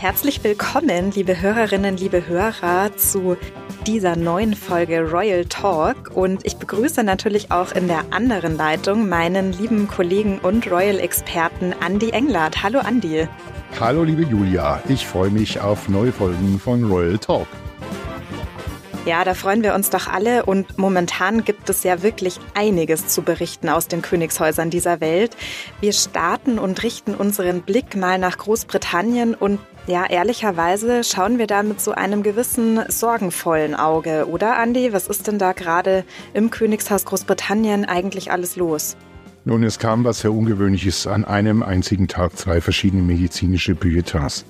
Herzlich 0.00 0.44
willkommen, 0.44 1.10
liebe 1.10 1.40
Hörerinnen, 1.40 1.96
liebe 1.96 2.28
Hörer, 2.28 2.96
zu 2.96 3.36
dieser 3.84 4.14
neuen 4.14 4.54
Folge 4.54 5.00
Royal 5.10 5.44
Talk. 5.46 6.12
Und 6.14 6.46
ich 6.46 6.56
begrüße 6.56 7.02
natürlich 7.02 7.50
auch 7.50 7.72
in 7.72 7.88
der 7.88 8.04
anderen 8.12 8.56
Leitung 8.56 9.08
meinen 9.08 9.52
lieben 9.52 9.88
Kollegen 9.88 10.38
und 10.38 10.70
Royal-Experten 10.70 11.74
Andy 11.84 12.10
Englert. 12.10 12.62
Hallo 12.62 12.78
Andy. 12.78 13.26
Hallo 13.80 14.04
liebe 14.04 14.22
Julia, 14.22 14.80
ich 14.88 15.04
freue 15.04 15.30
mich 15.30 15.60
auf 15.60 15.88
neue 15.88 16.12
Folgen 16.12 16.60
von 16.60 16.84
Royal 16.84 17.18
Talk. 17.18 17.48
Ja, 19.04 19.24
da 19.24 19.34
freuen 19.34 19.64
wir 19.64 19.74
uns 19.74 19.90
doch 19.90 20.06
alle 20.06 20.44
und 20.44 20.78
momentan 20.78 21.42
gibt 21.42 21.70
es 21.70 21.82
ja 21.82 22.02
wirklich 22.04 22.38
einiges 22.54 23.08
zu 23.08 23.22
berichten 23.22 23.68
aus 23.68 23.88
den 23.88 24.02
Königshäusern 24.02 24.70
dieser 24.70 25.00
Welt. 25.00 25.36
Wir 25.80 25.92
starten 25.92 26.60
und 26.60 26.84
richten 26.84 27.16
unseren 27.16 27.62
Blick 27.62 27.96
mal 27.96 28.18
nach 28.18 28.38
Großbritannien 28.38 29.34
und 29.34 29.58
ja, 29.88 30.06
ehrlicherweise 30.06 31.02
schauen 31.02 31.38
wir 31.38 31.46
da 31.46 31.62
mit 31.62 31.80
so 31.80 31.92
einem 31.92 32.22
gewissen 32.22 32.80
sorgenvollen 32.88 33.74
Auge, 33.74 34.28
oder 34.28 34.58
Andi? 34.58 34.92
Was 34.92 35.08
ist 35.08 35.26
denn 35.26 35.38
da 35.38 35.52
gerade 35.52 36.04
im 36.34 36.50
Königshaus 36.50 37.04
Großbritannien 37.04 37.84
eigentlich 37.86 38.30
alles 38.30 38.56
los? 38.56 38.96
Nun, 39.44 39.62
es 39.62 39.78
kam 39.78 40.04
was 40.04 40.20
sehr 40.20 40.32
Ungewöhnliches 40.32 41.06
an 41.06 41.24
einem 41.24 41.62
einzigen 41.62 42.06
Tag 42.06 42.36
zwei 42.36 42.60
verschiedene 42.60 43.02
medizinische 43.02 43.74
Bulletins. 43.74 44.44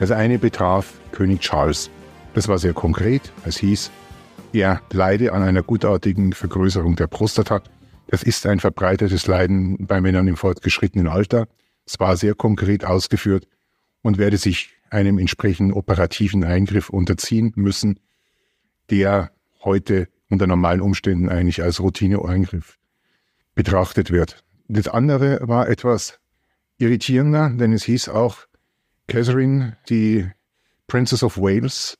Das 0.00 0.10
eine 0.10 0.38
betraf 0.38 0.94
König 1.12 1.40
Charles. 1.40 1.90
Das 2.34 2.48
war 2.48 2.58
sehr 2.58 2.72
konkret. 2.72 3.32
Es 3.44 3.58
hieß, 3.58 3.90
er 4.52 4.80
leide 4.92 5.32
an 5.32 5.42
einer 5.42 5.62
gutartigen 5.62 6.32
Vergrößerung 6.32 6.96
der 6.96 7.06
Prostata. 7.06 7.62
Das 8.08 8.22
ist 8.24 8.46
ein 8.46 8.58
verbreitetes 8.58 9.28
Leiden 9.28 9.86
bei 9.86 10.00
Männern 10.00 10.26
im 10.26 10.36
fortgeschrittenen 10.36 11.06
Alter. 11.06 11.46
Es 11.86 12.00
war 12.00 12.16
sehr 12.16 12.34
konkret 12.34 12.84
ausgeführt 12.84 13.46
und 14.02 14.18
werde 14.18 14.36
sich 14.36 14.70
einem 14.90 15.18
entsprechenden 15.18 15.72
operativen 15.72 16.44
Eingriff 16.44 16.90
unterziehen 16.90 17.52
müssen, 17.54 17.98
der 18.90 19.30
heute 19.64 20.08
unter 20.28 20.46
normalen 20.46 20.80
Umständen 20.80 21.28
eigentlich 21.28 21.62
als 21.62 21.80
Routineeingriff 21.80 22.78
betrachtet 23.54 24.10
wird. 24.10 24.44
Das 24.68 24.88
andere 24.88 25.40
war 25.46 25.68
etwas 25.68 26.18
irritierender, 26.78 27.50
denn 27.50 27.72
es 27.72 27.84
hieß 27.84 28.08
auch, 28.08 28.38
Catherine, 29.06 29.76
die 29.88 30.28
Princess 30.86 31.22
of 31.22 31.38
Wales, 31.38 31.98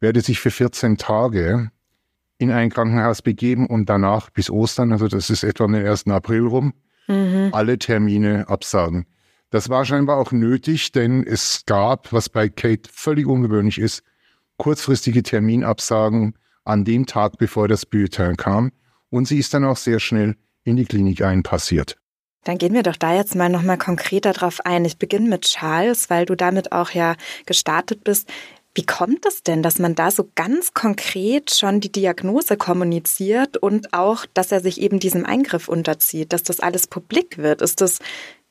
werde 0.00 0.20
sich 0.20 0.40
für 0.40 0.50
14 0.50 0.96
Tage 0.96 1.70
in 2.38 2.50
ein 2.50 2.70
Krankenhaus 2.70 3.22
begeben 3.22 3.66
und 3.66 3.88
danach 3.88 4.30
bis 4.30 4.50
Ostern, 4.50 4.92
also 4.92 5.08
das 5.08 5.30
ist 5.30 5.44
etwa 5.44 5.66
den 5.66 5.86
1. 5.86 6.08
April 6.08 6.46
rum, 6.46 6.74
mhm. 7.06 7.50
alle 7.52 7.78
Termine 7.78 8.48
absagen. 8.48 9.06
Das 9.50 9.68
war 9.68 9.84
scheinbar 9.84 10.18
auch 10.18 10.32
nötig, 10.32 10.92
denn 10.92 11.24
es 11.24 11.64
gab, 11.66 12.12
was 12.12 12.28
bei 12.28 12.48
Kate 12.48 12.88
völlig 12.92 13.26
ungewöhnlich 13.26 13.78
ist, 13.78 14.02
kurzfristige 14.56 15.22
Terminabsagen 15.22 16.36
an 16.64 16.84
dem 16.84 17.06
Tag, 17.06 17.38
bevor 17.38 17.68
das 17.68 17.86
Bulletin 17.86 18.36
kam. 18.36 18.72
Und 19.10 19.28
sie 19.28 19.38
ist 19.38 19.54
dann 19.54 19.64
auch 19.64 19.76
sehr 19.76 20.00
schnell 20.00 20.36
in 20.64 20.76
die 20.76 20.86
Klinik 20.86 21.22
einpassiert. 21.22 21.96
Dann 22.44 22.58
gehen 22.58 22.74
wir 22.74 22.82
doch 22.82 22.96
da 22.96 23.14
jetzt 23.14 23.34
mal 23.34 23.48
nochmal 23.48 23.78
konkreter 23.78 24.32
drauf 24.32 24.60
ein. 24.64 24.84
Ich 24.84 24.98
beginne 24.98 25.28
mit 25.28 25.42
Charles, 25.42 26.10
weil 26.10 26.26
du 26.26 26.34
damit 26.34 26.72
auch 26.72 26.90
ja 26.90 27.16
gestartet 27.46 28.04
bist. 28.04 28.28
Wie 28.74 28.84
kommt 28.84 29.24
es 29.24 29.42
denn, 29.42 29.62
dass 29.62 29.78
man 29.78 29.94
da 29.94 30.10
so 30.10 30.28
ganz 30.34 30.74
konkret 30.74 31.52
schon 31.52 31.80
die 31.80 31.92
Diagnose 31.92 32.56
kommuniziert 32.56 33.56
und 33.56 33.92
auch, 33.92 34.26
dass 34.34 34.50
er 34.50 34.60
sich 34.60 34.80
eben 34.80 34.98
diesem 34.98 35.24
Eingriff 35.24 35.68
unterzieht, 35.68 36.32
dass 36.32 36.42
das 36.42 36.58
alles 36.58 36.88
publik 36.88 37.38
wird? 37.38 37.62
Ist 37.62 37.80
das 37.80 38.00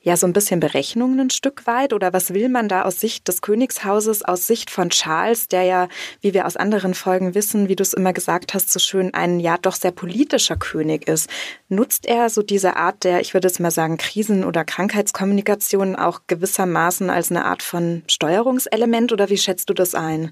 ja 0.04 0.18
so 0.18 0.28
ein 0.28 0.34
bisschen 0.34 0.60
Berechnungen 0.60 1.20
ein 1.20 1.30
Stück 1.30 1.66
weit? 1.66 1.94
Oder 1.94 2.14
was 2.14 2.34
will 2.34 2.50
man 2.50 2.68
da 2.68 2.84
aus 2.84 3.00
Sicht 3.00 3.28
des 3.28 3.42
Königshauses, 3.42 4.22
aus 4.22 4.46
Sicht 4.46 4.70
von 4.70 4.90
Charles, 4.90 5.48
der 5.48 5.64
ja, 5.64 5.88
wie 6.22 6.34
wir 6.34 6.46
aus 6.46 6.58
anderen 6.58 6.94
Folgen 6.94 7.34
wissen, 7.34 7.70
wie 7.70 7.76
du 7.76 7.82
es 7.82 7.94
immer 7.94 8.14
gesagt 8.14 8.54
hast, 8.54 8.72
so 8.72 8.80
schön 8.80 9.14
ein 9.14 9.40
ja 9.40 9.58
doch 9.58 9.76
sehr 9.76 9.92
politischer 9.92 10.58
König 10.58 11.08
ist? 11.08 11.30
Nutzt 11.70 12.06
er 12.06 12.30
so 12.30 12.44
diese 12.44 12.76
Art 12.76 13.04
der, 13.04 13.22
ich 13.22 13.34
würde 13.34 13.48
jetzt 13.48 13.60
mal 13.60 13.72
sagen, 13.72 13.98
Krisen- 13.98 14.44
oder 14.44 14.66
Krankheitskommunikation 14.66 15.96
auch 15.96 16.22
gewissermaßen 16.28 17.10
als 17.10 17.32
eine 17.32 17.46
Art 17.46 17.64
von 17.64 18.04
Steuerungselement 18.08 19.12
oder 19.14 19.30
wie 19.30 19.38
schätzt 19.38 19.70
du 19.70 19.74
das 19.74 19.96
ein? 19.96 20.32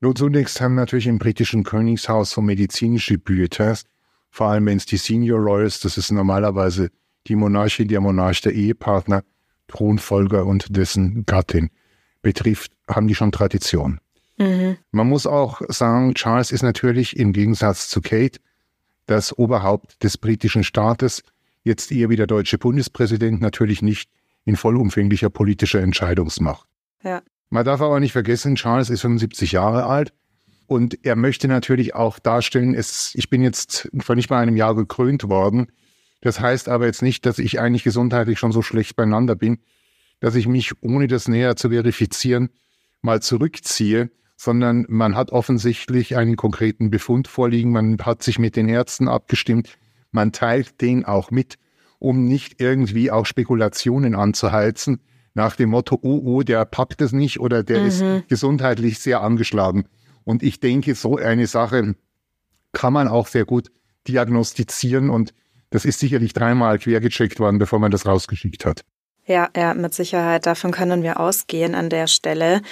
Nur 0.00 0.14
zunächst 0.14 0.60
haben 0.60 0.74
natürlich 0.74 1.06
im 1.06 1.18
britischen 1.18 1.62
Königshaus 1.62 2.32
so 2.32 2.42
medizinische 2.42 3.16
Bulletins, 3.16 3.84
vor 4.28 4.48
allem 4.48 4.66
wenn 4.66 4.76
es 4.76 4.84
die 4.84 4.96
Senior 4.96 5.38
Royals, 5.38 5.78
das 5.78 5.96
ist 5.96 6.10
normalerweise 6.10 6.90
die 7.26 7.36
Monarchin, 7.36 7.88
der 7.88 8.00
Monarch, 8.00 8.42
der 8.42 8.52
Ehepartner, 8.52 9.22
Thronfolger 9.68 10.46
und 10.46 10.76
dessen 10.76 11.24
Gattin 11.26 11.70
betrifft, 12.22 12.72
haben 12.88 13.08
die 13.08 13.14
schon 13.14 13.32
Tradition. 13.32 14.00
Mhm. 14.36 14.76
Man 14.90 15.08
muss 15.08 15.26
auch 15.26 15.60
sagen, 15.68 16.14
Charles 16.14 16.50
ist 16.50 16.62
natürlich 16.62 17.16
im 17.16 17.32
Gegensatz 17.32 17.88
zu 17.88 18.00
Kate 18.00 18.40
das 19.06 19.36
Oberhaupt 19.36 20.02
des 20.02 20.18
britischen 20.18 20.64
Staates, 20.64 21.22
jetzt 21.62 21.92
eher 21.92 22.10
wie 22.10 22.16
der 22.16 22.26
deutsche 22.26 22.58
Bundespräsident, 22.58 23.40
natürlich 23.40 23.82
nicht 23.82 24.10
in 24.44 24.56
vollumfänglicher 24.56 25.30
politischer 25.30 25.80
Entscheidungsmacht. 25.80 26.68
Ja. 27.02 27.22
Man 27.50 27.64
darf 27.64 27.80
aber 27.80 28.00
nicht 28.00 28.12
vergessen, 28.12 28.56
Charles 28.56 28.90
ist 28.90 29.02
75 29.02 29.52
Jahre 29.52 29.86
alt 29.86 30.12
und 30.66 31.04
er 31.04 31.16
möchte 31.16 31.48
natürlich 31.48 31.94
auch 31.94 32.18
darstellen, 32.18 32.74
es, 32.74 33.12
ich 33.14 33.30
bin 33.30 33.42
jetzt 33.42 33.90
vor 34.00 34.16
nicht 34.16 34.30
mal 34.30 34.40
einem 34.40 34.56
Jahr 34.56 34.74
gekrönt 34.74 35.28
worden, 35.28 35.68
das 36.24 36.40
heißt 36.40 36.70
aber 36.70 36.86
jetzt 36.86 37.02
nicht, 37.02 37.26
dass 37.26 37.38
ich 37.38 37.60
eigentlich 37.60 37.84
gesundheitlich 37.84 38.38
schon 38.38 38.50
so 38.50 38.62
schlecht 38.62 38.96
beieinander 38.96 39.36
bin, 39.36 39.58
dass 40.20 40.36
ich 40.36 40.48
mich, 40.48 40.72
ohne 40.80 41.06
das 41.06 41.28
näher 41.28 41.54
zu 41.54 41.68
verifizieren, 41.68 42.48
mal 43.02 43.20
zurückziehe, 43.20 44.10
sondern 44.34 44.86
man 44.88 45.16
hat 45.16 45.32
offensichtlich 45.32 46.16
einen 46.16 46.36
konkreten 46.36 46.88
Befund 46.88 47.28
vorliegen, 47.28 47.72
man 47.72 47.98
hat 47.98 48.22
sich 48.22 48.38
mit 48.38 48.56
den 48.56 48.70
Ärzten 48.70 49.06
abgestimmt, 49.06 49.76
man 50.12 50.32
teilt 50.32 50.80
den 50.80 51.04
auch 51.04 51.30
mit, 51.30 51.58
um 51.98 52.24
nicht 52.24 52.58
irgendwie 52.58 53.10
auch 53.10 53.26
Spekulationen 53.26 54.14
anzuheizen, 54.14 55.00
nach 55.34 55.56
dem 55.56 55.68
Motto, 55.68 55.98
oh, 56.00 56.22
oh, 56.24 56.42
der 56.42 56.64
packt 56.64 57.02
es 57.02 57.12
nicht 57.12 57.38
oder 57.38 57.62
der 57.62 57.80
mhm. 57.80 57.86
ist 57.86 58.28
gesundheitlich 58.28 58.98
sehr 58.98 59.20
angeschlagen. 59.20 59.84
Und 60.24 60.42
ich 60.42 60.58
denke, 60.58 60.94
so 60.94 61.18
eine 61.18 61.46
Sache 61.46 61.96
kann 62.72 62.94
man 62.94 63.08
auch 63.08 63.26
sehr 63.26 63.44
gut 63.44 63.70
diagnostizieren 64.08 65.10
und 65.10 65.34
das 65.74 65.84
ist 65.84 65.98
sicherlich 65.98 66.32
dreimal 66.32 66.78
quergecheckt 66.78 67.40
worden, 67.40 67.58
bevor 67.58 67.80
man 67.80 67.90
das 67.90 68.06
rausgeschickt 68.06 68.64
hat. 68.64 68.84
Ja, 69.26 69.48
ja, 69.56 69.74
mit 69.74 69.92
Sicherheit. 69.92 70.46
Davon 70.46 70.70
können 70.70 71.02
wir 71.02 71.18
ausgehen 71.18 71.74
an 71.74 71.90
der 71.90 72.06
Stelle. 72.06 72.62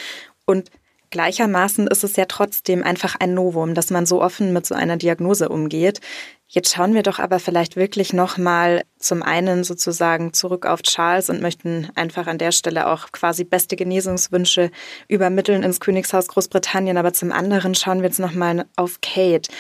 Und 0.46 0.70
gleichermaßen 1.10 1.88
ist 1.88 2.04
es 2.04 2.14
ja 2.14 2.26
trotzdem 2.26 2.84
einfach 2.84 3.16
ein 3.18 3.34
Novum, 3.34 3.74
dass 3.74 3.90
man 3.90 4.06
so 4.06 4.22
offen 4.22 4.52
mit 4.52 4.66
so 4.66 4.76
einer 4.76 4.98
Diagnose 4.98 5.48
umgeht. 5.48 6.00
Jetzt 6.46 6.72
schauen 6.72 6.94
wir 6.94 7.02
doch 7.02 7.18
aber 7.18 7.40
vielleicht 7.40 7.74
wirklich 7.74 8.12
nochmal 8.12 8.84
zum 9.00 9.24
einen 9.24 9.64
sozusagen 9.64 10.32
zurück 10.32 10.64
auf 10.64 10.82
Charles 10.82 11.28
und 11.28 11.42
möchten 11.42 11.88
einfach 11.96 12.28
an 12.28 12.38
der 12.38 12.52
Stelle 12.52 12.86
auch 12.86 13.10
quasi 13.10 13.42
beste 13.42 13.74
Genesungswünsche 13.74 14.70
übermitteln 15.08 15.64
ins 15.64 15.80
Königshaus 15.80 16.28
Großbritannien. 16.28 16.96
Aber 16.98 17.12
zum 17.12 17.32
anderen 17.32 17.74
schauen 17.74 17.98
wir 17.98 18.10
jetzt 18.10 18.20
nochmal 18.20 18.66
auf 18.76 19.00
Kate. 19.00 19.50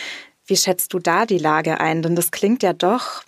Wie 0.46 0.56
schätzt 0.56 0.94
du 0.94 1.00
da 1.00 1.26
die 1.26 1.38
Lage 1.38 1.80
ein? 1.80 2.02
Denn 2.02 2.14
das 2.14 2.30
klingt 2.30 2.62
ja 2.62 2.72
doch 2.72 3.24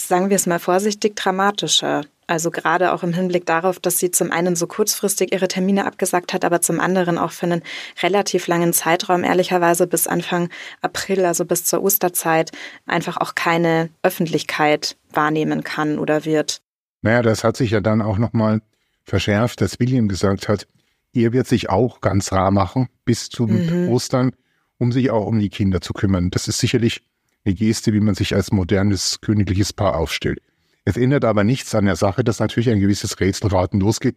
sagen 0.00 0.30
wir 0.30 0.36
es 0.36 0.46
mal 0.46 0.58
vorsichtig, 0.58 1.16
dramatischer. 1.16 2.02
Also 2.28 2.50
gerade 2.50 2.92
auch 2.92 3.04
im 3.04 3.12
Hinblick 3.12 3.46
darauf, 3.46 3.78
dass 3.78 3.98
sie 3.98 4.10
zum 4.10 4.32
einen 4.32 4.56
so 4.56 4.66
kurzfristig 4.66 5.32
ihre 5.32 5.46
Termine 5.46 5.86
abgesagt 5.86 6.32
hat, 6.32 6.44
aber 6.44 6.60
zum 6.60 6.80
anderen 6.80 7.18
auch 7.18 7.30
für 7.30 7.46
einen 7.46 7.62
relativ 8.02 8.48
langen 8.48 8.72
Zeitraum, 8.72 9.22
ehrlicherweise 9.22 9.86
bis 9.86 10.08
Anfang 10.08 10.48
April, 10.82 11.24
also 11.24 11.44
bis 11.44 11.64
zur 11.64 11.82
Osterzeit, 11.82 12.50
einfach 12.84 13.16
auch 13.18 13.36
keine 13.36 13.90
Öffentlichkeit 14.02 14.96
wahrnehmen 15.12 15.62
kann 15.62 15.98
oder 15.98 16.24
wird. 16.24 16.62
Naja, 17.02 17.22
das 17.22 17.44
hat 17.44 17.56
sich 17.56 17.70
ja 17.70 17.80
dann 17.80 18.02
auch 18.02 18.18
nochmal 18.18 18.60
verschärft, 19.04 19.60
dass 19.60 19.78
William 19.78 20.08
gesagt 20.08 20.48
hat, 20.48 20.66
er 21.12 21.32
wird 21.32 21.46
sich 21.46 21.70
auch 21.70 22.00
ganz 22.00 22.32
rar 22.32 22.50
machen 22.50 22.88
bis 23.04 23.30
zum 23.30 23.84
mhm. 23.84 23.88
Ostern, 23.88 24.32
um 24.78 24.90
sich 24.90 25.10
auch 25.10 25.26
um 25.26 25.38
die 25.38 25.48
Kinder 25.48 25.80
zu 25.80 25.92
kümmern. 25.92 26.30
Das 26.30 26.48
ist 26.48 26.58
sicherlich 26.58 27.02
eine 27.46 27.54
Geste, 27.54 27.92
wie 27.92 28.00
man 28.00 28.14
sich 28.14 28.34
als 28.34 28.52
modernes 28.52 29.20
königliches 29.20 29.72
Paar 29.72 29.96
aufstellt. 29.96 30.40
Es 30.84 30.96
ändert 30.96 31.24
aber 31.24 31.44
nichts 31.44 31.74
an 31.74 31.86
der 31.86 31.96
Sache, 31.96 32.24
dass 32.24 32.40
natürlich 32.40 32.70
ein 32.70 32.80
gewisses 32.80 33.18
Rätselraten 33.18 33.80
losgeht. 33.80 34.16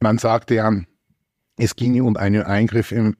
Man 0.00 0.18
sagte 0.18 0.54
ja, 0.54 0.72
es 1.56 1.76
ginge 1.76 2.04
um 2.04 2.16
einen 2.16 2.42
Eingriff 2.42 2.92
im 2.92 3.16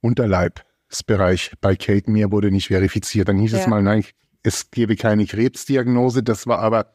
Unterleibsbereich. 0.00 1.52
Bei 1.60 1.76
Kate 1.76 2.10
Meer 2.10 2.30
wurde 2.30 2.50
nicht 2.50 2.68
verifiziert. 2.68 3.28
Dann 3.28 3.38
hieß 3.38 3.52
ja. 3.52 3.58
es 3.58 3.66
mal, 3.66 3.82
nein, 3.82 4.04
es 4.42 4.70
gebe 4.70 4.96
keine 4.96 5.26
Krebsdiagnose. 5.26 6.22
Das 6.22 6.46
war 6.46 6.60
aber 6.60 6.94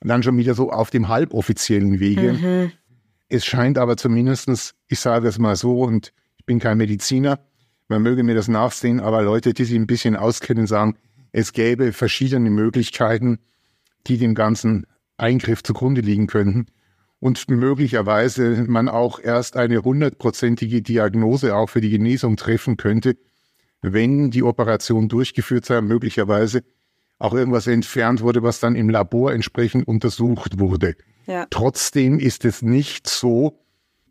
dann 0.00 0.22
schon 0.22 0.36
wieder 0.36 0.54
so 0.54 0.70
auf 0.70 0.90
dem 0.90 1.08
halboffiziellen 1.08 2.00
Wege. 2.00 2.32
Mhm. 2.34 2.72
Es 3.28 3.44
scheint 3.44 3.78
aber 3.78 3.96
zumindestens, 3.96 4.74
ich 4.88 4.98
sage 4.98 5.28
es 5.28 5.38
mal 5.38 5.56
so, 5.56 5.82
und 5.82 6.12
ich 6.38 6.44
bin 6.44 6.58
kein 6.58 6.78
Mediziner, 6.78 7.38
man 7.90 8.02
möge 8.02 8.22
mir 8.22 8.36
das 8.36 8.46
nachsehen, 8.46 9.00
aber 9.00 9.22
Leute, 9.22 9.52
die 9.52 9.64
sich 9.64 9.76
ein 9.76 9.88
bisschen 9.88 10.14
auskennen, 10.14 10.68
sagen, 10.68 10.96
es 11.32 11.52
gäbe 11.52 11.92
verschiedene 11.92 12.50
Möglichkeiten, 12.50 13.38
die 14.06 14.18
dem 14.18 14.34
ganzen 14.34 14.86
Eingriff 15.16 15.62
zugrunde 15.62 16.00
liegen 16.00 16.26
könnten. 16.26 16.66
und 17.20 17.50
möglicherweise 17.50 18.64
man 18.66 18.88
auch 18.88 19.20
erst 19.20 19.56
eine 19.56 19.82
hundertprozentige 19.84 20.80
Diagnose 20.82 21.54
auch 21.54 21.68
für 21.68 21.82
die 21.82 21.90
Genesung 21.90 22.36
treffen 22.36 22.78
könnte, 22.78 23.16
wenn 23.82 24.30
die 24.30 24.42
Operation 24.42 25.08
durchgeführt 25.08 25.66
sei, 25.66 25.80
möglicherweise 25.82 26.62
auch 27.18 27.34
irgendwas 27.34 27.66
entfernt 27.66 28.22
wurde, 28.22 28.42
was 28.42 28.60
dann 28.60 28.74
im 28.74 28.88
Labor 28.88 29.32
entsprechend 29.32 29.86
untersucht 29.86 30.58
wurde. 30.58 30.96
Ja. 31.26 31.46
Trotzdem 31.50 32.18
ist 32.18 32.46
es 32.46 32.62
nicht 32.62 33.06
so, 33.06 33.58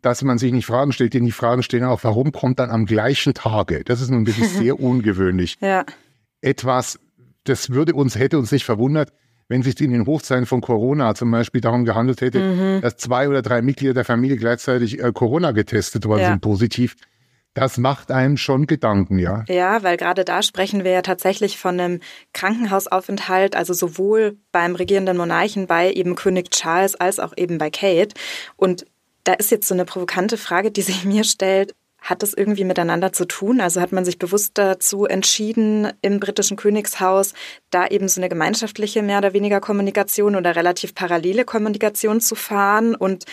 dass 0.00 0.22
man 0.22 0.38
sich 0.38 0.52
nicht 0.52 0.66
Fragen 0.66 0.92
stellt, 0.92 1.12
denn 1.14 1.24
die 1.24 1.32
Fragen 1.32 1.62
stehen 1.62 1.84
auch, 1.84 2.04
warum 2.04 2.32
kommt 2.32 2.60
dann 2.60 2.70
am 2.70 2.86
gleichen 2.86 3.34
Tage? 3.34 3.82
Das 3.84 4.00
ist 4.00 4.10
nun 4.10 4.26
wirklich 4.26 4.48
sehr 4.52 4.80
ungewöhnlich. 4.80 5.58
Ja. 5.60 5.84
Etwas, 6.40 6.98
das 7.44 7.70
würde 7.70 7.94
uns, 7.94 8.16
hätte 8.16 8.38
uns 8.38 8.52
nicht 8.52 8.64
verwundert, 8.64 9.12
wenn 9.48 9.62
sich 9.62 9.80
in 9.80 9.90
den 9.90 10.06
Hochzeiten 10.06 10.46
von 10.46 10.60
Corona 10.60 11.14
zum 11.14 11.30
Beispiel 11.30 11.60
darum 11.60 11.84
gehandelt 11.84 12.20
hätte, 12.20 12.40
mhm. 12.40 12.80
dass 12.82 12.96
zwei 12.96 13.28
oder 13.28 13.42
drei 13.42 13.62
Mitglieder 13.62 13.94
der 13.94 14.04
Familie 14.04 14.36
gleichzeitig 14.36 15.02
äh, 15.02 15.10
Corona 15.12 15.50
getestet 15.50 16.06
worden 16.06 16.20
ja. 16.20 16.30
sind, 16.30 16.40
positiv. 16.40 16.94
Das 17.54 17.78
macht 17.78 18.12
einem 18.12 18.36
schon 18.36 18.68
Gedanken, 18.68 19.18
ja. 19.18 19.44
Ja, 19.48 19.82
weil 19.82 19.96
gerade 19.96 20.24
da 20.24 20.42
sprechen 20.42 20.84
wir 20.84 20.92
ja 20.92 21.02
tatsächlich 21.02 21.58
von 21.58 21.80
einem 21.80 22.00
Krankenhausaufenthalt, 22.32 23.56
also 23.56 23.72
sowohl 23.72 24.38
beim 24.52 24.76
regierenden 24.76 25.16
Monarchen, 25.16 25.66
bei 25.66 25.92
eben 25.92 26.14
König 26.14 26.50
Charles 26.50 26.94
als 26.94 27.18
auch 27.18 27.32
eben 27.36 27.58
bei 27.58 27.70
Kate. 27.70 28.14
Und 28.56 28.86
da 29.24 29.32
ist 29.32 29.50
jetzt 29.50 29.66
so 29.66 29.74
eine 29.74 29.84
provokante 29.84 30.36
Frage, 30.36 30.70
die 30.70 30.82
sich 30.82 31.04
mir 31.04 31.24
stellt. 31.24 31.74
Hat 32.00 32.22
das 32.22 32.32
irgendwie 32.32 32.64
miteinander 32.64 33.12
zu 33.12 33.26
tun? 33.26 33.60
Also 33.60 33.80
hat 33.80 33.92
man 33.92 34.04
sich 34.04 34.18
bewusst 34.18 34.52
dazu 34.54 35.04
entschieden, 35.04 35.92
im 36.02 36.18
britischen 36.18 36.56
Königshaus 36.56 37.34
da 37.70 37.86
eben 37.86 38.08
so 38.08 38.20
eine 38.20 38.28
gemeinschaftliche 38.28 39.02
mehr 39.02 39.18
oder 39.18 39.32
weniger 39.32 39.60
Kommunikation 39.60 40.36
oder 40.36 40.56
relativ 40.56 40.94
parallele 40.94 41.44
Kommunikation 41.44 42.20
zu 42.20 42.34
fahren? 42.34 42.94
Und 42.94 43.24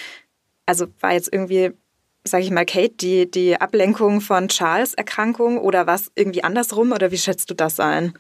also 0.66 0.88
war 1.00 1.14
jetzt 1.14 1.32
irgendwie, 1.32 1.72
sage 2.24 2.44
ich 2.44 2.52
mal, 2.52 2.66
Kate, 2.66 2.96
die, 3.00 3.32
die 3.32 3.60
Ablenkung 3.60 4.22
von 4.22 4.50
Charles 4.50 4.94
Erkrankung 4.94 5.58
oder 5.58 5.88
was 5.88 6.12
irgendwie 6.16 6.44
andersrum? 6.44 6.92
Oder 6.92 7.12
wie 7.12 7.18
schätzt 7.18 7.50
du 7.50 7.54
das 7.54 7.80
ein? 7.80 8.14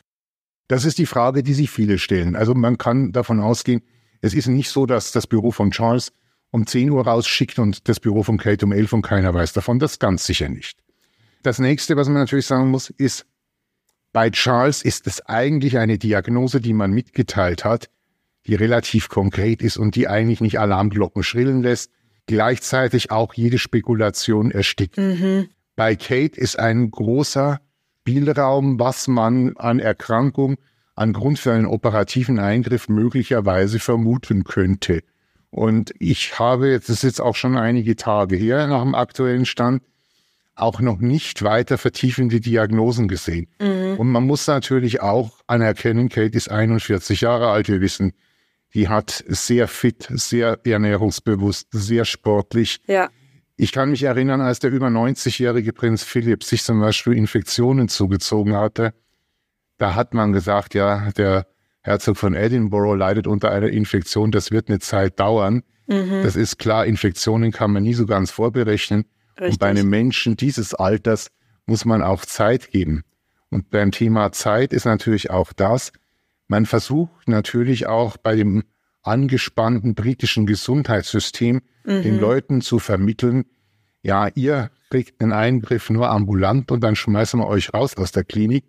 Das 0.67 0.85
ist 0.85 0.97
die 0.97 1.05
Frage, 1.05 1.43
die 1.43 1.53
sich 1.53 1.69
viele 1.69 1.97
stellen. 1.97 2.35
Also 2.35 2.53
man 2.53 2.77
kann 2.77 3.11
davon 3.11 3.39
ausgehen, 3.39 3.81
es 4.21 4.33
ist 4.33 4.47
nicht 4.47 4.69
so, 4.69 4.85
dass 4.85 5.11
das 5.11 5.27
Büro 5.27 5.51
von 5.51 5.71
Charles 5.71 6.11
um 6.51 6.65
10 6.65 6.89
Uhr 6.89 7.05
rausschickt 7.05 7.59
und 7.59 7.87
das 7.87 7.99
Büro 7.99 8.23
von 8.23 8.37
Kate 8.37 8.65
um 8.65 8.71
11 8.71 8.93
und 8.93 9.01
keiner 9.01 9.33
weiß 9.33 9.53
davon. 9.53 9.79
Das 9.79 9.99
ganz 9.99 10.25
sicher 10.25 10.49
nicht. 10.49 10.79
Das 11.43 11.59
nächste, 11.59 11.95
was 11.95 12.07
man 12.07 12.17
natürlich 12.17 12.45
sagen 12.45 12.69
muss, 12.69 12.89
ist, 12.89 13.25
bei 14.13 14.29
Charles 14.31 14.81
ist 14.81 15.07
es 15.07 15.21
eigentlich 15.25 15.77
eine 15.77 15.97
Diagnose, 15.97 16.61
die 16.61 16.73
man 16.73 16.91
mitgeteilt 16.91 17.65
hat, 17.65 17.89
die 18.47 18.55
relativ 18.55 19.09
konkret 19.09 19.61
ist 19.61 19.77
und 19.77 19.95
die 19.95 20.07
eigentlich 20.07 20.41
nicht 20.41 20.59
Alarmglocken 20.59 21.23
schrillen 21.23 21.61
lässt, 21.61 21.91
gleichzeitig 22.25 23.11
auch 23.11 23.33
jede 23.33 23.59
Spekulation 23.59 24.51
erstickt. 24.51 24.97
Mhm. 24.97 25.49
Bei 25.75 25.95
Kate 25.95 26.39
ist 26.39 26.57
ein 26.57 26.89
großer 26.89 27.59
Spielraum, 28.01 28.79
was 28.79 29.09
man 29.09 29.57
an 29.57 29.79
Erkrankung, 29.79 30.55
an 30.95 31.11
Grund 31.11 31.39
für 31.39 31.51
einen 31.51 31.65
operativen 31.65 32.39
Eingriff 32.39 32.87
möglicherweise 32.87 33.79
vermuten 33.79 34.45
könnte. 34.45 35.03
Und 35.49 35.93
ich 35.99 36.39
habe, 36.39 36.69
jetzt 36.69 36.89
ist 36.89 37.03
jetzt 37.03 37.21
auch 37.21 37.35
schon 37.35 37.57
einige 37.57 37.95
Tage 37.95 38.35
her 38.35 38.67
nach 38.67 38.83
dem 38.83 38.95
aktuellen 38.95 39.45
Stand, 39.45 39.81
auch 40.55 40.79
noch 40.79 40.99
nicht 40.99 41.43
weiter 41.43 41.77
vertiefende 41.77 42.39
Diagnosen 42.39 43.07
gesehen. 43.07 43.47
Mhm. 43.59 43.97
Und 43.97 44.11
man 44.11 44.25
muss 44.25 44.47
natürlich 44.47 45.01
auch 45.01 45.39
anerkennen, 45.47 46.09
Kate 46.09 46.35
ist 46.35 46.49
41 46.49 47.21
Jahre 47.21 47.49
alt, 47.49 47.69
wir 47.69 47.79
wissen, 47.79 48.13
die 48.73 48.89
hat 48.89 49.23
sehr 49.27 49.67
fit, 49.67 50.07
sehr 50.09 50.59
ernährungsbewusst, 50.65 51.67
sehr 51.71 52.05
sportlich. 52.05 52.81
Ja. 52.87 53.09
Ich 53.55 53.71
kann 53.71 53.91
mich 53.91 54.03
erinnern, 54.03 54.41
als 54.41 54.59
der 54.59 54.71
über 54.71 54.87
90-jährige 54.87 55.73
Prinz 55.73 56.03
Philipp 56.03 56.43
sich 56.43 56.63
zum 56.63 56.79
Beispiel 56.79 57.13
Infektionen 57.13 57.87
zugezogen 57.87 58.55
hatte, 58.55 58.93
da 59.77 59.95
hat 59.95 60.13
man 60.13 60.33
gesagt, 60.33 60.73
ja, 60.73 61.11
der 61.11 61.47
Herzog 61.87 62.17
von 62.17 62.35
Edinburgh 62.35 62.95
leidet 62.95 63.27
unter 63.27 63.49
einer 63.49 63.69
Infektion, 63.69 64.31
das 64.31 64.51
wird 64.51 64.67
eine 64.67 64.79
Zeit 64.79 65.19
dauern. 65.21 65.63
Mhm. 65.87 66.21
Das 66.23 66.35
ist 66.35 66.59
klar, 66.59 66.85
Infektionen 66.85 67.53
kann 67.53 67.71
man 67.71 67.83
nie 67.83 67.93
so 67.93 68.05
ganz 68.05 68.29
vorberechnen. 68.29 69.05
Richtig. 69.37 69.53
Und 69.53 69.59
bei 69.59 69.67
einem 69.67 69.89
Menschen 69.89 70.35
dieses 70.35 70.73
Alters 70.73 71.29
muss 71.65 71.85
man 71.85 72.01
auch 72.01 72.25
Zeit 72.25 72.71
geben. 72.71 73.03
Und 73.49 73.69
beim 73.69 73.91
Thema 73.91 74.33
Zeit 74.33 74.73
ist 74.73 74.85
natürlich 74.85 75.29
auch 75.31 75.53
das, 75.53 75.93
man 76.49 76.65
versucht 76.65 77.27
natürlich 77.27 77.87
auch 77.87 78.17
bei 78.17 78.35
dem 78.35 78.63
angespannten 79.01 79.95
britischen 79.95 80.45
Gesundheitssystem 80.45 81.61
mhm. 81.85 82.01
den 82.01 82.19
Leuten 82.19 82.59
zu 82.59 82.79
vermitteln, 82.79 83.45
ja, 84.01 84.27
ihr 84.35 84.71
kriegt 84.89 85.21
einen 85.21 85.31
Eingriff 85.31 85.89
nur 85.89 86.09
ambulant 86.09 86.69
und 86.71 86.81
dann 86.81 86.97
schmeißen 86.97 87.39
wir 87.39 87.47
euch 87.47 87.73
raus 87.73 87.95
aus 87.97 88.11
der 88.11 88.25
Klinik. 88.25 88.65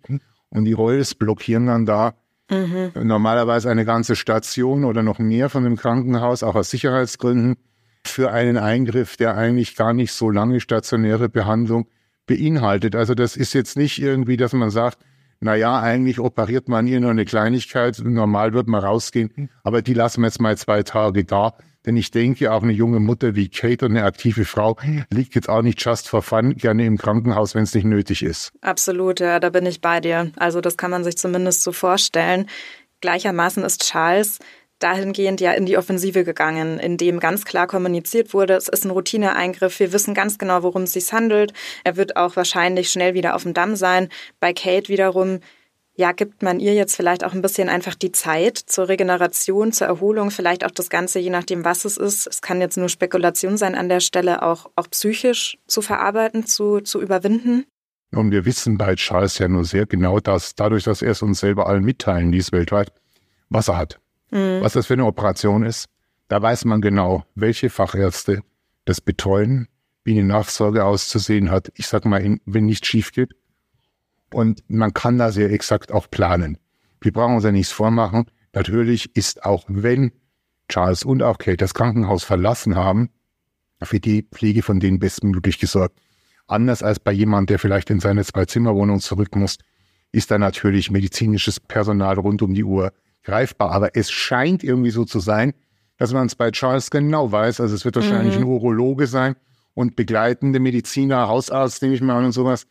Und 0.49 0.65
die 0.65 0.73
Royals 0.73 1.15
blockieren 1.15 1.67
dann 1.67 1.85
da 1.85 2.15
Mhm. 2.49 2.91
Normalerweise 3.03 3.69
eine 3.69 3.85
ganze 3.85 4.15
Station 4.15 4.83
oder 4.83 5.03
noch 5.03 5.19
mehr 5.19 5.49
von 5.49 5.63
dem 5.63 5.75
Krankenhaus, 5.75 6.43
auch 6.43 6.55
aus 6.55 6.69
Sicherheitsgründen, 6.69 7.57
für 8.05 8.31
einen 8.31 8.57
Eingriff, 8.57 9.17
der 9.17 9.37
eigentlich 9.37 9.75
gar 9.75 9.93
nicht 9.93 10.13
so 10.13 10.29
lange 10.29 10.59
stationäre 10.59 11.29
Behandlung 11.29 11.87
beinhaltet. 12.25 12.95
Also 12.95 13.13
das 13.13 13.35
ist 13.35 13.53
jetzt 13.53 13.77
nicht 13.77 14.01
irgendwie, 14.01 14.37
dass 14.37 14.53
man 14.53 14.69
sagt, 14.69 14.99
na 15.41 15.55
ja, 15.55 15.79
eigentlich 15.79 16.19
operiert 16.19 16.67
man 16.67 16.85
hier 16.85 16.99
nur 16.99 17.11
eine 17.11 17.25
Kleinigkeit, 17.25 18.01
normal 18.03 18.53
wird 18.53 18.67
man 18.67 18.83
rausgehen, 18.83 19.49
aber 19.63 19.81
die 19.81 19.93
lassen 19.93 20.21
wir 20.21 20.27
jetzt 20.27 20.41
mal 20.41 20.57
zwei 20.57 20.83
Tage 20.83 21.23
da. 21.23 21.53
Denn 21.85 21.95
ich 21.95 22.11
denke, 22.11 22.51
auch 22.51 22.61
eine 22.61 22.73
junge 22.73 22.99
Mutter 22.99 23.35
wie 23.35 23.49
Kate 23.49 23.85
und 23.85 23.91
eine 23.91 24.03
aktive 24.03 24.45
Frau 24.45 24.77
liegt 25.09 25.35
jetzt 25.35 25.47
auch 25.47 25.61
nicht 25.61 25.83
just 25.83 26.09
for 26.09 26.21
fun 26.21 26.55
gerne 26.55 26.85
im 26.85 26.97
Krankenhaus, 26.97 27.55
wenn 27.55 27.63
es 27.63 27.73
nicht 27.73 27.85
nötig 27.85 28.21
ist. 28.21 28.51
Absolut, 28.61 29.19
ja, 29.19 29.39
da 29.39 29.49
bin 29.49 29.65
ich 29.65 29.79
bei 29.79 30.01
dir. 30.01 30.31
Also 30.35 30.59
das 30.59 30.75
kann 30.75 30.91
man 30.91 31.03
sich 31.03 31.17
zumindest 31.17 31.63
so 31.63 31.71
vorstellen. 31.71 32.47
Gleichermaßen 33.01 33.63
ist 33.63 33.83
Charles 33.89 34.39
dahingehend 34.79 35.41
ja 35.41 35.51
in 35.51 35.65
die 35.65 35.77
Offensive 35.77 36.23
gegangen, 36.23 36.79
in 36.79 36.97
dem 36.97 37.19
ganz 37.19 37.45
klar 37.45 37.67
kommuniziert 37.67 38.33
wurde, 38.33 38.53
es 38.53 38.67
ist 38.67 38.85
ein 38.85 38.91
Routineeingriff, 38.91 39.79
wir 39.79 39.93
wissen 39.93 40.13
ganz 40.13 40.37
genau, 40.37 40.63
worum 40.63 40.83
es 40.83 40.93
sich 40.93 41.11
handelt. 41.11 41.53
Er 41.83 41.97
wird 41.97 42.15
auch 42.15 42.35
wahrscheinlich 42.35 42.89
schnell 42.89 43.13
wieder 43.13 43.35
auf 43.35 43.43
dem 43.43 43.53
Damm 43.53 43.75
sein. 43.75 44.09
Bei 44.39 44.53
Kate 44.53 44.87
wiederum 44.87 45.39
ja, 45.99 46.13
gibt 46.13 46.43
man 46.43 46.61
ihr 46.61 46.75
jetzt 46.75 46.95
vielleicht 46.95 47.25
auch 47.25 47.33
ein 47.33 47.41
bisschen 47.41 47.67
einfach 47.67 47.93
die 47.93 48.13
Zeit 48.13 48.57
zur 48.57 48.87
Regeneration, 48.87 49.73
zur 49.73 49.87
Erholung, 49.87 50.31
vielleicht 50.31 50.63
auch 50.63 50.71
das 50.71 50.89
Ganze, 50.89 51.19
je 51.19 51.29
nachdem, 51.29 51.65
was 51.65 51.83
es 51.83 51.97
ist. 51.97 52.25
Es 52.25 52.41
kann 52.41 52.61
jetzt 52.61 52.77
nur 52.77 52.87
Spekulation 52.87 53.57
sein 53.57 53.75
an 53.75 53.89
der 53.89 53.99
Stelle, 53.99 54.41
auch, 54.41 54.71
auch 54.77 54.89
psychisch 54.89 55.57
zu 55.67 55.81
verarbeiten, 55.81 56.45
zu, 56.45 56.79
zu 56.79 57.01
überwinden. 57.01 57.65
Und 58.13 58.31
wir 58.31 58.45
wissen 58.45 58.77
bei 58.77 58.95
Charles 58.95 59.39
ja 59.39 59.49
nur 59.49 59.65
sehr 59.65 59.87
genau, 59.87 60.21
dass 60.21 60.55
dadurch, 60.55 60.85
dass 60.85 61.01
er 61.01 61.11
es 61.11 61.21
uns 61.21 61.41
selber 61.41 61.67
allen 61.67 61.83
mitteilen 61.83 62.31
ließ 62.31 62.53
weltweit, 62.53 62.93
was 63.49 63.67
er 63.67 63.75
hat. 63.75 63.99
Mhm. 64.31 64.61
Was 64.61 64.71
das 64.71 64.87
für 64.87 64.93
eine 64.93 65.05
Operation 65.05 65.63
ist. 65.63 65.87
Da 66.29 66.41
weiß 66.41 66.63
man 66.63 66.79
genau, 66.79 67.25
welche 67.35 67.69
Fachärzte 67.69 68.39
das 68.85 69.01
betreuen, 69.01 69.67
wie 70.05 70.17
eine 70.17 70.23
Nachsorge 70.23 70.85
auszusehen 70.85 71.51
hat. 71.51 71.73
Ich 71.75 71.87
sag 71.87 72.05
mal, 72.05 72.39
wenn 72.45 72.65
nichts 72.67 72.87
schief 72.87 73.11
geht, 73.11 73.33
und 74.33 74.63
man 74.67 74.93
kann 74.93 75.17
da 75.17 75.31
sehr 75.31 75.51
exakt 75.51 75.91
auch 75.91 76.09
planen. 76.09 76.57
Wir 77.01 77.11
brauchen 77.11 77.35
uns 77.35 77.43
ja 77.43 77.51
nichts 77.51 77.71
vormachen. 77.71 78.25
Natürlich 78.53 79.15
ist 79.15 79.43
auch, 79.43 79.65
wenn 79.67 80.11
Charles 80.67 81.03
und 81.03 81.23
auch 81.23 81.37
Kate 81.37 81.57
das 81.57 81.73
Krankenhaus 81.73 82.23
verlassen 82.23 82.75
haben, 82.75 83.09
für 83.81 83.99
die 83.99 84.23
Pflege 84.23 84.61
von 84.61 84.79
denen 84.79 84.99
bestmöglich 84.99 85.59
gesorgt. 85.59 85.99
Anders 86.47 86.83
als 86.83 86.99
bei 86.99 87.11
jemand, 87.11 87.49
der 87.49 87.59
vielleicht 87.59 87.89
in 87.89 87.99
seine 87.99 88.23
Zwei-Zimmer-Wohnung 88.25 88.99
zurück 88.99 89.35
muss, 89.35 89.57
ist 90.11 90.31
da 90.31 90.37
natürlich 90.37 90.91
medizinisches 90.91 91.59
Personal 91.59 92.17
rund 92.17 92.41
um 92.41 92.53
die 92.53 92.63
Uhr 92.63 92.91
greifbar. 93.23 93.71
Aber 93.71 93.95
es 93.95 94.11
scheint 94.11 94.63
irgendwie 94.63 94.89
so 94.89 95.05
zu 95.05 95.19
sein, 95.19 95.53
dass 95.97 96.13
man 96.13 96.27
es 96.27 96.35
bei 96.35 96.51
Charles 96.51 96.89
genau 96.89 97.31
weiß. 97.31 97.61
Also 97.61 97.75
es 97.75 97.85
wird 97.85 97.95
wahrscheinlich 97.95 98.35
mhm. 98.35 98.43
ein 98.43 98.47
Urologe 98.47 99.05
sein 99.05 99.35
und 99.75 99.95
begleitende 99.95 100.59
Mediziner, 100.59 101.27
Hausarzt, 101.27 101.81
nehme 101.81 101.93
ich 101.93 102.01
mal 102.01 102.17
an 102.17 102.25
und 102.25 102.31
sowas. 102.31 102.65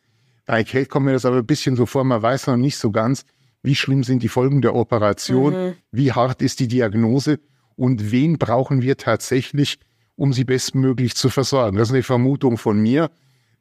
Bei 0.48 0.64
Kate 0.64 0.86
kommt 0.86 1.04
mir 1.04 1.12
das 1.12 1.26
aber 1.26 1.36
ein 1.36 1.46
bisschen 1.46 1.76
so 1.76 1.84
vor, 1.84 2.04
man 2.04 2.22
weiß 2.22 2.46
noch 2.46 2.56
nicht 2.56 2.78
so 2.78 2.90
ganz, 2.90 3.26
wie 3.62 3.74
schlimm 3.74 4.02
sind 4.02 4.22
die 4.22 4.28
Folgen 4.28 4.62
der 4.62 4.74
Operation, 4.74 5.52
mhm. 5.52 5.74
wie 5.92 6.12
hart 6.12 6.40
ist 6.40 6.58
die 6.60 6.68
Diagnose 6.68 7.38
und 7.76 8.10
wen 8.10 8.38
brauchen 8.38 8.80
wir 8.80 8.96
tatsächlich, 8.96 9.78
um 10.16 10.32
sie 10.32 10.44
bestmöglich 10.44 11.14
zu 11.16 11.28
versorgen. 11.28 11.76
Das 11.76 11.88
ist 11.88 11.94
eine 11.94 12.02
Vermutung 12.02 12.56
von 12.56 12.80
mir. 12.80 13.10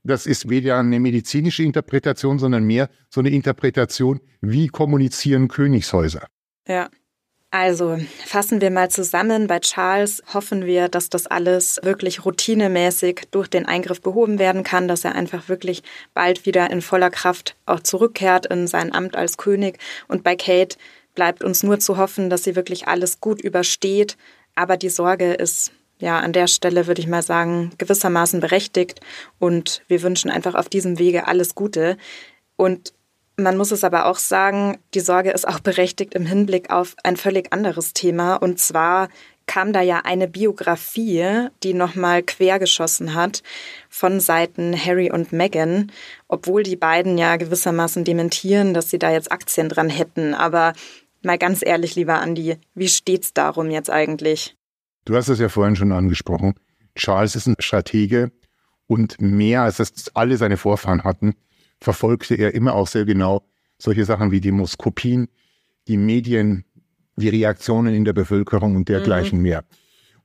Das 0.03 0.25
ist 0.25 0.49
weder 0.49 0.79
eine 0.79 1.01
medizinische 1.01 1.61
Interpretation, 1.61 2.39
sondern 2.39 2.63
mehr 2.63 2.89
so 3.09 3.19
eine 3.19 3.31
Interpretation, 3.31 4.21
wie 4.39 4.69
kommunizieren 4.69 5.49
Königshäuser. 5.49 6.25
Ja. 6.69 6.89
Also 7.59 7.97
fassen 8.23 8.61
wir 8.61 8.69
mal 8.69 8.91
zusammen. 8.91 9.47
Bei 9.47 9.59
Charles 9.59 10.21
hoffen 10.31 10.67
wir, 10.67 10.89
dass 10.89 11.09
das 11.09 11.25
alles 11.25 11.79
wirklich 11.81 12.23
routinemäßig 12.23 13.29
durch 13.31 13.47
den 13.47 13.65
Eingriff 13.65 13.99
behoben 13.99 14.37
werden 14.37 14.63
kann, 14.63 14.87
dass 14.87 15.03
er 15.03 15.15
einfach 15.15 15.49
wirklich 15.49 15.81
bald 16.13 16.45
wieder 16.45 16.69
in 16.69 16.83
voller 16.83 17.09
Kraft 17.09 17.55
auch 17.65 17.79
zurückkehrt 17.79 18.45
in 18.45 18.67
sein 18.67 18.93
Amt 18.93 19.15
als 19.15 19.37
König. 19.37 19.79
Und 20.07 20.23
bei 20.23 20.35
Kate 20.35 20.77
bleibt 21.15 21.43
uns 21.43 21.63
nur 21.63 21.79
zu 21.79 21.97
hoffen, 21.97 22.29
dass 22.29 22.43
sie 22.43 22.55
wirklich 22.55 22.87
alles 22.87 23.21
gut 23.21 23.41
übersteht. 23.41 24.17
Aber 24.53 24.77
die 24.77 24.89
Sorge 24.89 25.33
ist 25.33 25.71
ja, 25.97 26.19
an 26.19 26.33
der 26.33 26.45
Stelle 26.45 26.85
würde 26.85 27.01
ich 27.01 27.07
mal 27.07 27.23
sagen, 27.23 27.71
gewissermaßen 27.79 28.39
berechtigt. 28.39 28.99
Und 29.39 29.81
wir 29.87 30.03
wünschen 30.03 30.29
einfach 30.29 30.53
auf 30.53 30.69
diesem 30.69 30.99
Wege 30.99 31.25
alles 31.25 31.55
Gute. 31.55 31.97
Und 32.55 32.93
man 33.37 33.55
muss 33.55 33.71
es 33.71 33.83
aber 33.83 34.07
auch 34.07 34.17
sagen, 34.17 34.77
die 34.93 34.99
Sorge 34.99 35.31
ist 35.31 35.47
auch 35.47 35.59
berechtigt 35.59 36.15
im 36.15 36.25
Hinblick 36.25 36.71
auf 36.71 36.95
ein 37.03 37.17
völlig 37.17 37.53
anderes 37.53 37.93
Thema. 37.93 38.35
Und 38.35 38.59
zwar 38.59 39.09
kam 39.45 39.71
da 39.73 39.81
ja 39.81 40.01
eine 40.03 40.27
Biografie, 40.27 41.47
die 41.63 41.73
nochmal 41.73 42.23
quergeschossen 42.23 43.13
hat 43.13 43.43
von 43.89 44.19
Seiten 44.19 44.75
Harry 44.75 45.11
und 45.11 45.31
Meghan, 45.31 45.91
obwohl 46.27 46.63
die 46.63 46.75
beiden 46.75 47.17
ja 47.17 47.37
gewissermaßen 47.37 48.03
dementieren, 48.03 48.73
dass 48.73 48.89
sie 48.89 48.99
da 48.99 49.11
jetzt 49.11 49.31
Aktien 49.31 49.69
dran 49.69 49.89
hätten. 49.89 50.33
Aber 50.33 50.73
mal 51.21 51.37
ganz 51.37 51.65
ehrlich, 51.65 51.95
lieber 51.95 52.19
Andi, 52.19 52.57
wie 52.73 52.89
steht's 52.89 53.33
darum 53.33 53.69
jetzt 53.69 53.89
eigentlich? 53.89 54.55
Du 55.05 55.15
hast 55.15 55.29
es 55.29 55.39
ja 55.39 55.47
vorhin 55.47 55.75
schon 55.75 55.91
angesprochen. 55.91 56.55
Charles 56.95 57.35
ist 57.35 57.47
ein 57.47 57.55
Stratege 57.59 58.31
und 58.87 59.21
mehr 59.21 59.61
als 59.61 59.77
das 59.77 59.93
alle 60.15 60.37
seine 60.37 60.57
Vorfahren 60.57 61.03
hatten, 61.03 61.35
verfolgte 61.79 62.35
er 62.35 62.53
immer 62.53 62.73
auch 62.73 62.87
sehr 62.87 63.05
genau 63.05 63.43
solche 63.77 64.05
Sachen 64.05 64.31
wie 64.31 64.41
Demoskopien, 64.41 65.27
die 65.87 65.97
Medien, 65.97 66.65
die 67.15 67.29
Reaktionen 67.29 67.93
in 67.93 68.05
der 68.05 68.13
Bevölkerung 68.13 68.75
und 68.75 68.89
dergleichen 68.89 69.39
mhm. 69.39 69.43
mehr. 69.43 69.65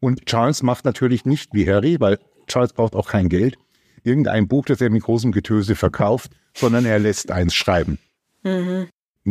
Und 0.01 0.27
Charles 0.27 0.63
macht 0.63 0.85
natürlich 0.85 1.25
nicht 1.25 1.51
wie 1.53 1.69
Harry, 1.69 2.01
weil 2.01 2.19
Charles 2.47 2.73
braucht 2.73 2.95
auch 2.95 3.09
kein 3.09 3.29
Geld, 3.29 3.57
irgendein 4.03 4.49
Buch, 4.49 4.65
das 4.65 4.81
er 4.81 4.91
mit 4.91 5.03
großem 5.03 5.33
Getöse 5.33 5.77
verkauft, 5.77 6.33
sondern 6.55 6.85
er 6.85 6.99
lässt 6.99 7.31
eins 7.31 7.55
schreiben. 7.55 7.99
Mhm. 8.43 8.89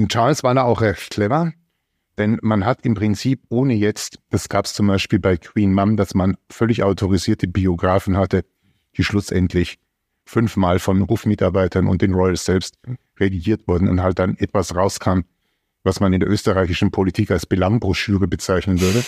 Charles 0.08 0.44
war 0.44 0.54
da 0.54 0.64
auch 0.64 0.82
recht 0.82 1.10
clever. 1.10 1.52
Denn 2.18 2.38
man 2.42 2.66
hat 2.66 2.86
im 2.86 2.94
Prinzip 2.94 3.42
ohne 3.50 3.74
jetzt, 3.74 4.20
das 4.30 4.50
gab 4.50 4.66
es 4.66 4.74
zum 4.74 4.88
Beispiel 4.88 5.20
bei 5.20 5.38
Queen 5.38 5.74
Mum, 5.74 5.98
dass 5.98 6.14
man 6.14 6.38
völlig 6.50 6.84
autorisierte 6.84 7.48
Biografen 7.48 8.18
hatte, 8.18 8.44
die 8.98 9.04
schlussendlich 9.04 9.80
fünfmal 10.32 10.80
von 10.80 11.02
Rufmitarbeitern 11.02 11.88
und 11.88 12.02
den 12.02 12.14
Royals 12.14 12.46
selbst 12.46 12.78
redigiert 13.20 13.68
wurden 13.68 13.90
und 13.90 14.02
halt 14.02 14.18
dann 14.18 14.38
etwas 14.38 14.74
rauskam, 14.74 15.22
was 15.84 16.00
man 16.00 16.14
in 16.14 16.22
der 16.22 16.30
österreichischen 16.30 16.90
Politik 16.90 17.32
als 17.32 17.46
Belangbroschüre 17.46 18.28
bezeichnen 18.28 18.80
würde, 18.80 19.04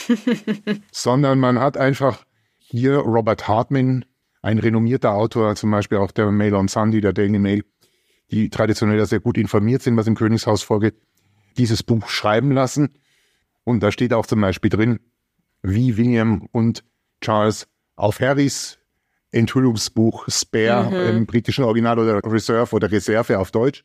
sondern 0.91 1.39
man 1.39 1.59
hat 1.59 1.77
einfach 1.77 2.25
hier 2.57 2.97
Robert 2.97 3.47
Hartman, 3.47 4.03
ein 4.41 4.59
renommierter 4.59 5.13
Autor, 5.13 5.55
zum 5.55 5.71
Beispiel 5.71 5.99
auch 5.99 6.11
der 6.11 6.29
Mail 6.29 6.55
on 6.55 6.67
Sunday, 6.67 6.99
der 6.99 7.13
Daily 7.13 7.39
Mail, 7.39 7.63
die 8.29 8.49
traditionell 8.49 9.05
sehr 9.05 9.21
gut 9.21 9.37
informiert 9.37 9.81
sind, 9.81 9.95
was 9.95 10.07
im 10.07 10.15
Königshaus 10.15 10.61
vorgeht, 10.61 10.95
dieses 11.57 11.83
Buch 11.83 12.09
schreiben 12.09 12.51
lassen. 12.51 12.89
Und 13.63 13.81
da 13.81 13.91
steht 13.91 14.11
auch 14.11 14.25
zum 14.25 14.41
Beispiel 14.41 14.69
drin, 14.69 14.99
wie 15.61 15.95
William 15.95 16.49
und 16.51 16.83
Charles 17.21 17.67
auf 17.95 18.19
Harrys 18.19 18.79
Enthüllungsbuch 19.33 20.25
Spare 20.29 21.11
mhm. 21.11 21.17
im 21.17 21.25
britischen 21.25 21.63
Original 21.63 21.99
oder 21.99 22.21
Reserve 22.23 22.75
oder 22.75 22.91
Reserve 22.91 23.39
auf 23.39 23.51
Deutsch 23.51 23.83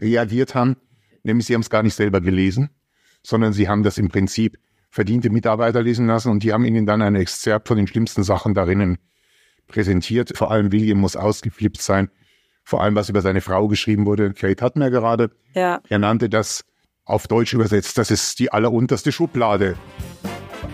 reagiert 0.00 0.54
haben. 0.54 0.76
Nämlich 1.22 1.46
sie 1.46 1.54
haben 1.54 1.60
es 1.60 1.70
gar 1.70 1.82
nicht 1.82 1.94
selber 1.94 2.20
gelesen, 2.20 2.70
sondern 3.22 3.52
sie 3.52 3.68
haben 3.68 3.82
das 3.82 3.98
im 3.98 4.08
Prinzip 4.08 4.58
verdiente 4.90 5.30
Mitarbeiter 5.30 5.82
lesen 5.82 6.06
lassen 6.06 6.30
und 6.30 6.42
die 6.42 6.52
haben 6.52 6.64
ihnen 6.64 6.86
dann 6.86 7.02
ein 7.02 7.14
Exzerpt 7.14 7.68
von 7.68 7.76
den 7.76 7.86
schlimmsten 7.86 8.22
Sachen 8.22 8.54
darinnen 8.54 8.98
präsentiert. 9.66 10.36
Vor 10.36 10.50
allem 10.50 10.72
William 10.72 10.98
muss 10.98 11.14
ausgeflippt 11.16 11.80
sein. 11.80 12.10
Vor 12.64 12.82
allem, 12.82 12.94
was 12.94 13.08
über 13.08 13.20
seine 13.20 13.40
Frau 13.40 13.68
geschrieben 13.68 14.06
wurde. 14.06 14.32
Kate 14.32 14.64
hatten 14.64 14.80
wir 14.80 14.90
gerade. 14.90 15.30
Ja. 15.54 15.80
Er 15.88 15.98
nannte 15.98 16.28
das 16.28 16.64
auf 17.04 17.26
Deutsch 17.26 17.54
übersetzt, 17.54 17.96
das 17.96 18.10
ist 18.10 18.38
die 18.38 18.52
allerunterste 18.52 19.12
Schublade. 19.12 19.76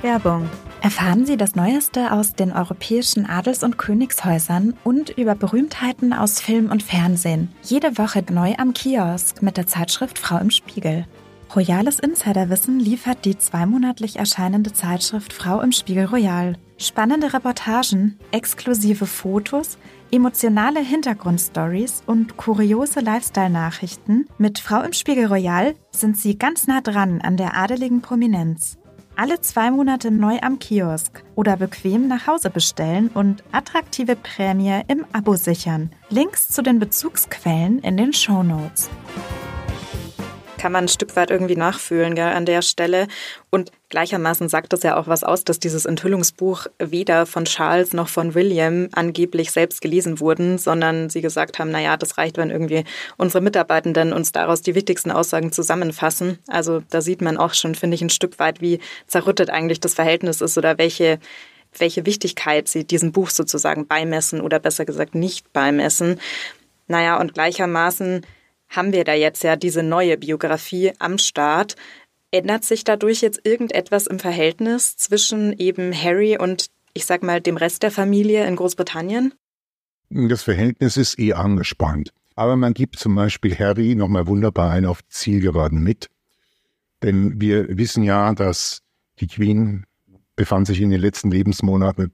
Werbung. 0.03 0.49
Erfahren 0.85 1.25
Sie 1.25 1.39
das 1.39 1.55
Neueste 1.55 2.13
aus 2.13 2.35
den 2.35 2.53
europäischen 2.53 3.25
Adels- 3.25 3.63
und 3.63 3.79
Königshäusern 3.79 4.77
und 4.85 5.09
über 5.09 5.35
Berühmtheiten 5.35 6.13
aus 6.13 6.43
Film 6.43 6.71
und 6.71 6.83
Fernsehen. 6.83 7.49
Jede 7.63 7.97
Woche 7.97 8.23
neu 8.31 8.53
am 8.59 8.75
Kiosk 8.75 9.41
mit 9.41 9.57
der 9.57 9.67
Zeitschrift 9.67 10.19
Frau 10.19 10.37
im 10.37 10.51
Spiegel. 10.51 11.07
Royales 11.57 12.01
Insiderwissen 12.01 12.81
liefert 12.81 13.25
die 13.25 13.39
zweimonatlich 13.39 14.17
erscheinende 14.17 14.75
Zeitschrift 14.75 15.33
Frau 15.33 15.63
im 15.63 15.73
Spiegel 15.73 16.05
Royal. 16.05 16.59
Spannende 16.77 17.33
Reportagen, 17.33 18.19
exklusive 18.31 19.07
Fotos, 19.07 19.79
emotionale 20.11 20.81
Hintergrundstories 20.81 22.03
und 22.05 22.37
kuriose 22.37 23.01
Lifestyle-Nachrichten. 23.01 24.27
Mit 24.37 24.59
Frau 24.59 24.83
im 24.83 24.93
Spiegel 24.93 25.29
Royal 25.29 25.77
sind 25.93 26.19
Sie 26.19 26.37
ganz 26.37 26.67
nah 26.67 26.83
dran 26.83 27.23
an 27.23 27.39
der 27.39 27.57
adeligen 27.57 28.03
Prominenz. 28.03 28.77
Alle 29.17 29.41
zwei 29.41 29.71
Monate 29.71 30.11
neu 30.11 30.39
am 30.43 30.59
Kiosk 30.59 31.23
oder 31.37 31.57
bequem 31.57 32.09
nach 32.09 32.27
Hause 32.27 32.51
bestellen 32.51 33.11
und 33.15 33.45
attraktive 33.53 34.17
Prämie 34.17 34.83
im 34.89 35.05
Abo 35.13 35.37
sichern. 35.37 35.91
Links 36.09 36.49
zu 36.49 36.63
den 36.63 36.81
Bezugsquellen 36.81 37.79
in 37.79 37.97
den 37.97 38.13
Show 38.13 38.43
Notes 38.43 38.91
kann 40.65 40.73
man 40.73 40.87
ein 40.87 40.89
Stück 40.89 41.15
weit 41.15 41.31
irgendwie 41.31 41.57
nachfühlen 41.57 42.15
gell, 42.15 42.33
an 42.33 42.47
der 42.47 42.63
Stelle. 42.63 43.07
Und 43.51 43.71
gleichermaßen 43.91 44.49
sagt 44.49 44.73
das 44.73 44.83
ja 44.83 44.97
auch 44.97 45.07
was 45.07 45.23
aus, 45.23 45.45
dass 45.45 45.61
dieses 45.61 45.85
Enthüllungsbuch 45.85 46.69
weder 46.79 47.27
von 47.27 47.45
Charles 47.45 47.93
noch 47.93 48.09
von 48.09 48.35
William 48.35 48.89
angeblich 48.93 49.51
selbst 49.51 49.83
gelesen 49.83 50.21
wurden, 50.21 50.57
sondern 50.57 51.11
sie 51.11 51.21
gesagt 51.21 51.59
haben, 51.59 51.71
naja, 51.71 51.99
das 51.99 52.17
reicht, 52.17 52.39
wenn 52.39 52.49
irgendwie 52.49 52.85
unsere 53.19 53.43
Mitarbeitenden 53.43 54.15
uns 54.15 54.33
daraus 54.33 54.63
die 54.63 54.75
wichtigsten 54.75 55.11
Aussagen 55.11 55.53
zusammenfassen. 55.53 56.39
Also 56.49 56.81
da 56.89 57.03
sieht 57.03 57.21
man 57.21 57.37
auch 57.37 57.53
schon, 57.53 57.75
finde 57.75 57.97
ich, 57.97 58.01
ein 58.01 58.09
Stück 58.09 58.39
weit, 58.39 58.63
wie 58.63 58.81
zerrüttet 59.07 59.51
eigentlich 59.51 59.81
das 59.81 59.93
Verhältnis 59.93 60.41
ist 60.41 60.57
oder 60.57 60.79
welche 60.79 61.19
welche 61.77 62.07
Wichtigkeit 62.07 62.69
sie 62.69 62.85
diesem 62.85 63.13
Buch 63.13 63.29
sozusagen 63.29 63.87
beimessen 63.87 64.41
oder 64.41 64.61
besser 64.61 64.87
gesagt 64.87 65.15
nicht 65.15 65.53
beimessen. 65.53 66.21
Naja, 66.87 67.21
und 67.21 67.35
gleichermaßen 67.35 68.25
haben 68.69 68.93
wir 68.93 69.05
da 69.05 69.15
jetzt 69.15 69.45
ja 69.45 69.57
diese 69.57 69.83
neue 69.83 70.19
Biografie 70.19 70.93
am 70.99 71.19
Start. 71.19 71.77
Ändert 72.31 72.65
sich 72.65 72.85
dadurch 72.85 73.21
jetzt 73.21 73.41
irgendetwas 73.45 74.07
im 74.07 74.19
Verhältnis 74.19 74.97
zwischen 74.97 75.53
eben 75.53 75.95
Harry 75.95 76.37
und 76.39 76.67
ich 76.93 77.07
sag 77.07 77.23
mal 77.23 77.41
dem 77.41 77.57
Rest 77.57 77.83
der 77.83 77.91
Familie 77.91 78.47
in 78.47 78.57
Großbritannien? 78.57 79.35
Das 80.11 80.43
Verhältnis 80.43 80.97
ist 80.97 81.19
eh 81.19 81.33
angespannt. 81.33 82.13
Aber 82.37 82.57
man 82.57 82.75
gibt 82.75 82.99
zum 82.99 83.15
Beispiel 83.15 83.57
Harry 83.57 83.95
nochmal 83.95 84.27
wunderbar 84.27 84.71
ein 84.71 84.87
auf 84.87 85.07
Zielgeraden 85.09 85.83
mit. 85.83 86.09
Denn 87.03 87.41
wir 87.41 87.77
wissen 87.77 88.03
ja, 88.03 88.33
dass 88.35 88.83
die 89.21 89.29
Queen 89.29 89.87
befand 90.37 90.67
sich 90.67 90.81
in 90.81 90.91
den 90.91 91.01
letzten 91.01 91.31
Lebensmonaten. 91.31 92.13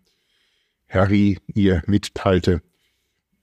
Harry 0.88 1.38
ihr 1.54 1.82
mitteilte, 1.86 2.62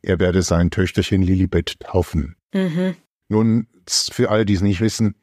er 0.01 0.19
werde 0.19 0.41
sein 0.41 0.69
Töchterchen 0.69 1.21
Lilibet 1.21 1.79
taufen. 1.79 2.35
Mhm. 2.57 2.95
Nun, 3.29 3.67
für 3.87 4.29
alle, 4.29 4.45
die 4.45 4.53
es 4.53 4.61
nicht 4.61 4.81
wissen, 4.81 5.15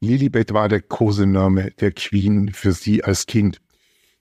Lilibet 0.00 0.52
war 0.52 0.68
der 0.68 0.80
Kosename 0.80 1.70
der 1.80 1.92
Queen 1.92 2.52
für 2.52 2.72
sie 2.72 3.04
als 3.04 3.26
Kind. 3.26 3.58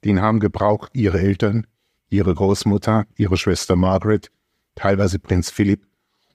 Den 0.06 0.22
haben 0.22 0.40
gebraucht 0.40 0.92
ihre 0.94 1.20
Eltern, 1.20 1.66
ihre 2.10 2.34
Großmutter, 2.34 3.08
ihre 3.16 3.38
Schwester 3.38 3.76
Margaret, 3.76 4.32
teilweise 4.76 5.18
Prinz 5.20 5.50
Philipp 5.50 5.88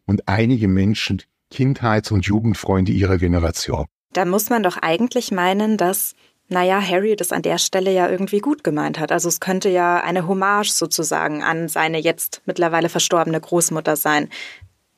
und 0.04 0.28
einige 0.28 0.68
Menschen, 0.68 1.22
Kindheits- 1.50 2.10
und 2.10 2.26
Jugendfreunde 2.26 2.92
ihrer 2.92 3.18
Generation. 3.18 3.86
Da 4.12 4.24
muss 4.24 4.50
man 4.50 4.62
doch 4.62 4.78
eigentlich 4.78 5.30
meinen, 5.30 5.76
dass, 5.76 6.14
naja, 6.48 6.80
Harry 6.80 7.16
das 7.16 7.32
an 7.32 7.42
der 7.42 7.58
Stelle 7.58 7.92
ja 7.92 8.08
irgendwie 8.08 8.40
gut 8.40 8.64
gemeint 8.64 8.98
hat. 8.98 9.12
Also 9.12 9.28
es 9.28 9.40
könnte 9.40 9.68
ja 9.68 10.00
eine 10.00 10.26
Hommage 10.26 10.70
sozusagen 10.70 11.42
an 11.42 11.68
seine 11.68 11.98
jetzt 11.98 12.42
mittlerweile 12.46 12.88
verstorbene 12.88 13.40
Großmutter 13.40 13.96
sein. 13.96 14.28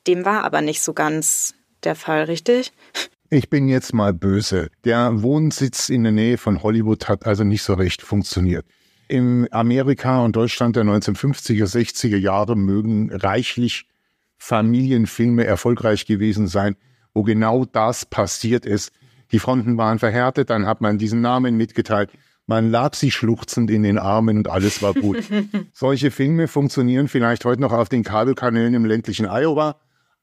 Dem 0.09 0.25
war 0.25 0.43
aber 0.43 0.63
nicht 0.63 0.81
so 0.81 0.93
ganz 0.93 1.53
der 1.83 1.93
Fall, 1.93 2.23
richtig? 2.23 2.73
Ich 3.29 3.51
bin 3.51 3.67
jetzt 3.67 3.93
mal 3.93 4.11
böse. 4.11 4.71
Der 4.83 5.21
Wohnsitz 5.21 5.87
in 5.89 6.01
der 6.01 6.11
Nähe 6.11 6.39
von 6.39 6.63
Hollywood 6.63 7.07
hat 7.07 7.27
also 7.27 7.43
nicht 7.43 7.61
so 7.61 7.75
recht 7.75 8.01
funktioniert. 8.01 8.65
In 9.07 9.47
Amerika 9.51 10.25
und 10.25 10.35
Deutschland 10.35 10.75
der 10.75 10.83
1950er, 10.83 11.65
60er 11.65 12.17
Jahre 12.17 12.55
mögen 12.55 13.11
reichlich 13.13 13.85
Familienfilme 14.39 15.43
erfolgreich 15.43 16.07
gewesen 16.07 16.47
sein, 16.47 16.75
wo 17.13 17.21
genau 17.21 17.65
das 17.65 18.07
passiert 18.07 18.65
ist. 18.65 18.91
Die 19.31 19.37
Fronten 19.37 19.77
waren 19.77 19.99
verhärtet, 19.99 20.49
dann 20.49 20.65
hat 20.65 20.81
man 20.81 20.97
diesen 20.97 21.21
Namen 21.21 21.55
mitgeteilt. 21.55 22.09
Man 22.47 22.71
lag 22.71 22.95
sich 22.95 23.13
schluchzend 23.13 23.69
in 23.69 23.83
den 23.83 23.99
Armen 23.99 24.37
und 24.37 24.47
alles 24.47 24.81
war 24.81 24.95
gut. 24.95 25.23
Solche 25.71 26.09
Filme 26.09 26.47
funktionieren 26.47 27.07
vielleicht 27.07 27.45
heute 27.45 27.61
noch 27.61 27.73
auf 27.73 27.89
den 27.89 28.03
Kabelkanälen 28.03 28.73
im 28.73 28.85
ländlichen 28.85 29.27
Iowa, 29.27 29.75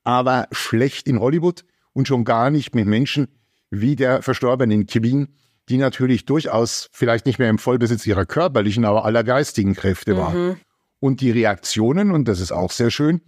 aber 0.06 0.46
schlecht 0.52 1.08
in 1.08 1.18
Hollywood 1.18 1.64
und 1.92 2.06
schon 2.06 2.24
gar 2.24 2.50
nicht 2.50 2.74
mit 2.74 2.86
Menschen 2.86 3.26
wie 3.70 3.96
der 3.96 4.22
verstorbenen 4.22 4.86
Queen, 4.86 5.34
die 5.68 5.78
natürlich 5.78 6.26
durchaus 6.26 6.88
vielleicht 6.92 7.26
nicht 7.26 7.40
mehr 7.40 7.50
im 7.50 7.58
Vollbesitz 7.58 8.06
ihrer 8.06 8.24
körperlichen, 8.24 8.84
aber 8.84 9.04
aller 9.04 9.24
geistigen 9.24 9.74
Kräfte 9.74 10.16
war. 10.16 10.30
Mhm. 10.30 10.56
Und 11.00 11.20
die 11.20 11.32
Reaktionen, 11.32 12.12
und 12.12 12.28
das 12.28 12.40
ist 12.40 12.52
auch 12.52 12.70
sehr 12.70 12.90
schön, 12.90 13.20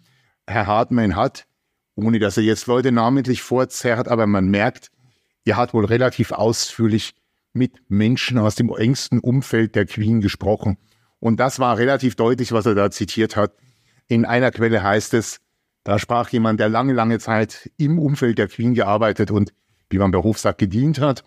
Herr 0.46 0.68
Hartmann 0.68 1.16
hat, 1.16 1.46
ohne 1.96 2.20
dass 2.20 2.36
er 2.36 2.44
jetzt 2.44 2.68
Leute 2.68 2.92
namentlich 2.92 3.42
vorzerrt, 3.42 4.06
aber 4.06 4.28
man 4.28 4.46
merkt, 4.46 4.90
er 5.44 5.56
hat 5.56 5.74
wohl 5.74 5.84
relativ 5.84 6.30
ausführlich 6.30 7.14
mit 7.52 7.72
Menschen 7.88 8.38
aus 8.38 8.54
dem 8.54 8.70
engsten 8.70 9.18
Umfeld 9.18 9.74
der 9.74 9.86
Queen 9.86 10.20
gesprochen 10.20 10.78
Und 11.18 11.40
das 11.40 11.58
war 11.58 11.76
relativ 11.76 12.14
deutlich, 12.14 12.52
was 12.52 12.66
er 12.66 12.76
da 12.76 12.90
zitiert 12.92 13.34
hat. 13.34 13.52
In 14.06 14.24
einer 14.24 14.52
Quelle 14.52 14.82
heißt 14.82 15.14
es, 15.14 15.40
da 15.88 15.98
sprach 15.98 16.28
jemand, 16.28 16.60
der 16.60 16.68
lange, 16.68 16.92
lange 16.92 17.18
Zeit 17.18 17.70
im 17.78 17.98
Umfeld 17.98 18.36
der 18.36 18.48
Queen 18.48 18.74
gearbeitet 18.74 19.30
und, 19.30 19.54
wie 19.88 19.96
man 19.96 20.10
bei 20.10 20.18
Hofsack 20.18 20.58
gedient 20.58 21.00
hat. 21.00 21.24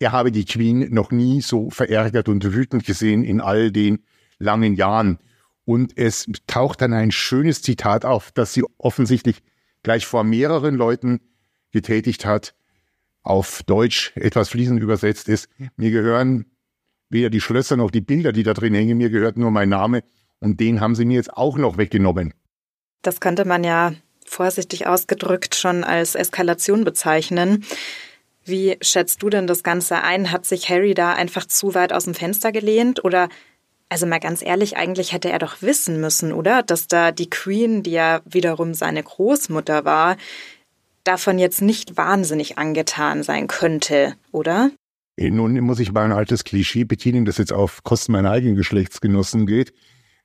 Er 0.00 0.12
habe 0.12 0.30
die 0.30 0.44
Queen 0.44 0.92
noch 0.92 1.12
nie 1.12 1.40
so 1.40 1.70
verärgert 1.70 2.28
und 2.28 2.44
wütend 2.52 2.84
gesehen 2.84 3.24
in 3.24 3.40
all 3.40 3.72
den 3.72 4.00
langen 4.38 4.74
Jahren. 4.74 5.18
Und 5.64 5.96
es 5.96 6.26
taucht 6.46 6.82
dann 6.82 6.92
ein 6.92 7.10
schönes 7.10 7.62
Zitat 7.62 8.04
auf, 8.04 8.32
das 8.32 8.52
sie 8.52 8.64
offensichtlich 8.76 9.42
gleich 9.82 10.04
vor 10.04 10.24
mehreren 10.24 10.74
Leuten 10.74 11.20
getätigt 11.70 12.26
hat, 12.26 12.54
auf 13.22 13.62
Deutsch 13.62 14.12
etwas 14.14 14.50
fließend 14.50 14.82
übersetzt 14.82 15.30
ist. 15.30 15.48
Mir 15.76 15.90
gehören 15.90 16.44
weder 17.08 17.30
die 17.30 17.40
Schlösser 17.40 17.78
noch 17.78 17.90
die 17.90 18.02
Bilder, 18.02 18.32
die 18.32 18.42
da 18.42 18.52
drin 18.52 18.74
hängen, 18.74 18.98
mir 18.98 19.08
gehört 19.08 19.38
nur 19.38 19.50
mein 19.50 19.70
Name 19.70 20.02
und 20.38 20.60
den 20.60 20.82
haben 20.82 20.96
sie 20.96 21.06
mir 21.06 21.14
jetzt 21.14 21.32
auch 21.32 21.56
noch 21.56 21.78
weggenommen. 21.78 22.34
Das 23.02 23.20
könnte 23.20 23.44
man 23.44 23.64
ja 23.64 23.92
vorsichtig 24.24 24.86
ausgedrückt 24.86 25.54
schon 25.54 25.84
als 25.84 26.14
Eskalation 26.14 26.84
bezeichnen. 26.84 27.64
Wie 28.44 28.76
schätzt 28.80 29.22
du 29.22 29.30
denn 29.30 29.46
das 29.46 29.62
Ganze 29.62 30.02
ein? 30.02 30.32
Hat 30.32 30.46
sich 30.46 30.68
Harry 30.68 30.94
da 30.94 31.12
einfach 31.12 31.46
zu 31.46 31.74
weit 31.74 31.92
aus 31.92 32.04
dem 32.04 32.14
Fenster 32.14 32.50
gelehnt 32.50 33.04
oder 33.04 33.28
also 33.88 34.06
mal 34.06 34.20
ganz 34.20 34.40
ehrlich, 34.40 34.78
eigentlich 34.78 35.12
hätte 35.12 35.30
er 35.30 35.38
doch 35.38 35.60
wissen 35.60 36.00
müssen, 36.00 36.32
oder? 36.32 36.62
Dass 36.62 36.88
da 36.88 37.12
die 37.12 37.28
Queen, 37.28 37.82
die 37.82 37.90
ja 37.90 38.22
wiederum 38.24 38.72
seine 38.72 39.02
Großmutter 39.02 39.84
war, 39.84 40.16
davon 41.04 41.38
jetzt 41.38 41.60
nicht 41.60 41.98
wahnsinnig 41.98 42.56
angetan 42.56 43.22
sein 43.22 43.48
könnte, 43.48 44.14
oder? 44.30 44.70
Nun 45.18 45.60
muss 45.60 45.78
ich 45.78 45.92
mal 45.92 46.06
ein 46.06 46.12
altes 46.12 46.44
Klischee 46.44 46.84
bedienen, 46.84 47.26
das 47.26 47.36
jetzt 47.36 47.52
auf 47.52 47.82
Kosten 47.82 48.12
meiner 48.12 48.30
eigenen 48.30 48.56
Geschlechtsgenossen 48.56 49.46
geht. 49.46 49.74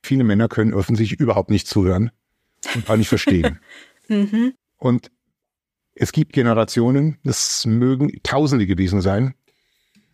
Viele 0.02 0.24
Männer 0.24 0.48
können 0.48 0.72
offensichtlich 0.72 1.20
überhaupt 1.20 1.50
nicht 1.50 1.66
zuhören 1.66 2.10
und 2.74 2.86
gar 2.86 2.96
nicht 2.96 3.08
verstehen. 3.08 3.58
mhm. 4.08 4.54
Und 4.76 5.10
es 5.94 6.12
gibt 6.12 6.32
Generationen, 6.32 7.18
das 7.24 7.66
mögen 7.66 8.12
Tausende 8.22 8.66
gewesen 8.66 9.00
sein, 9.00 9.34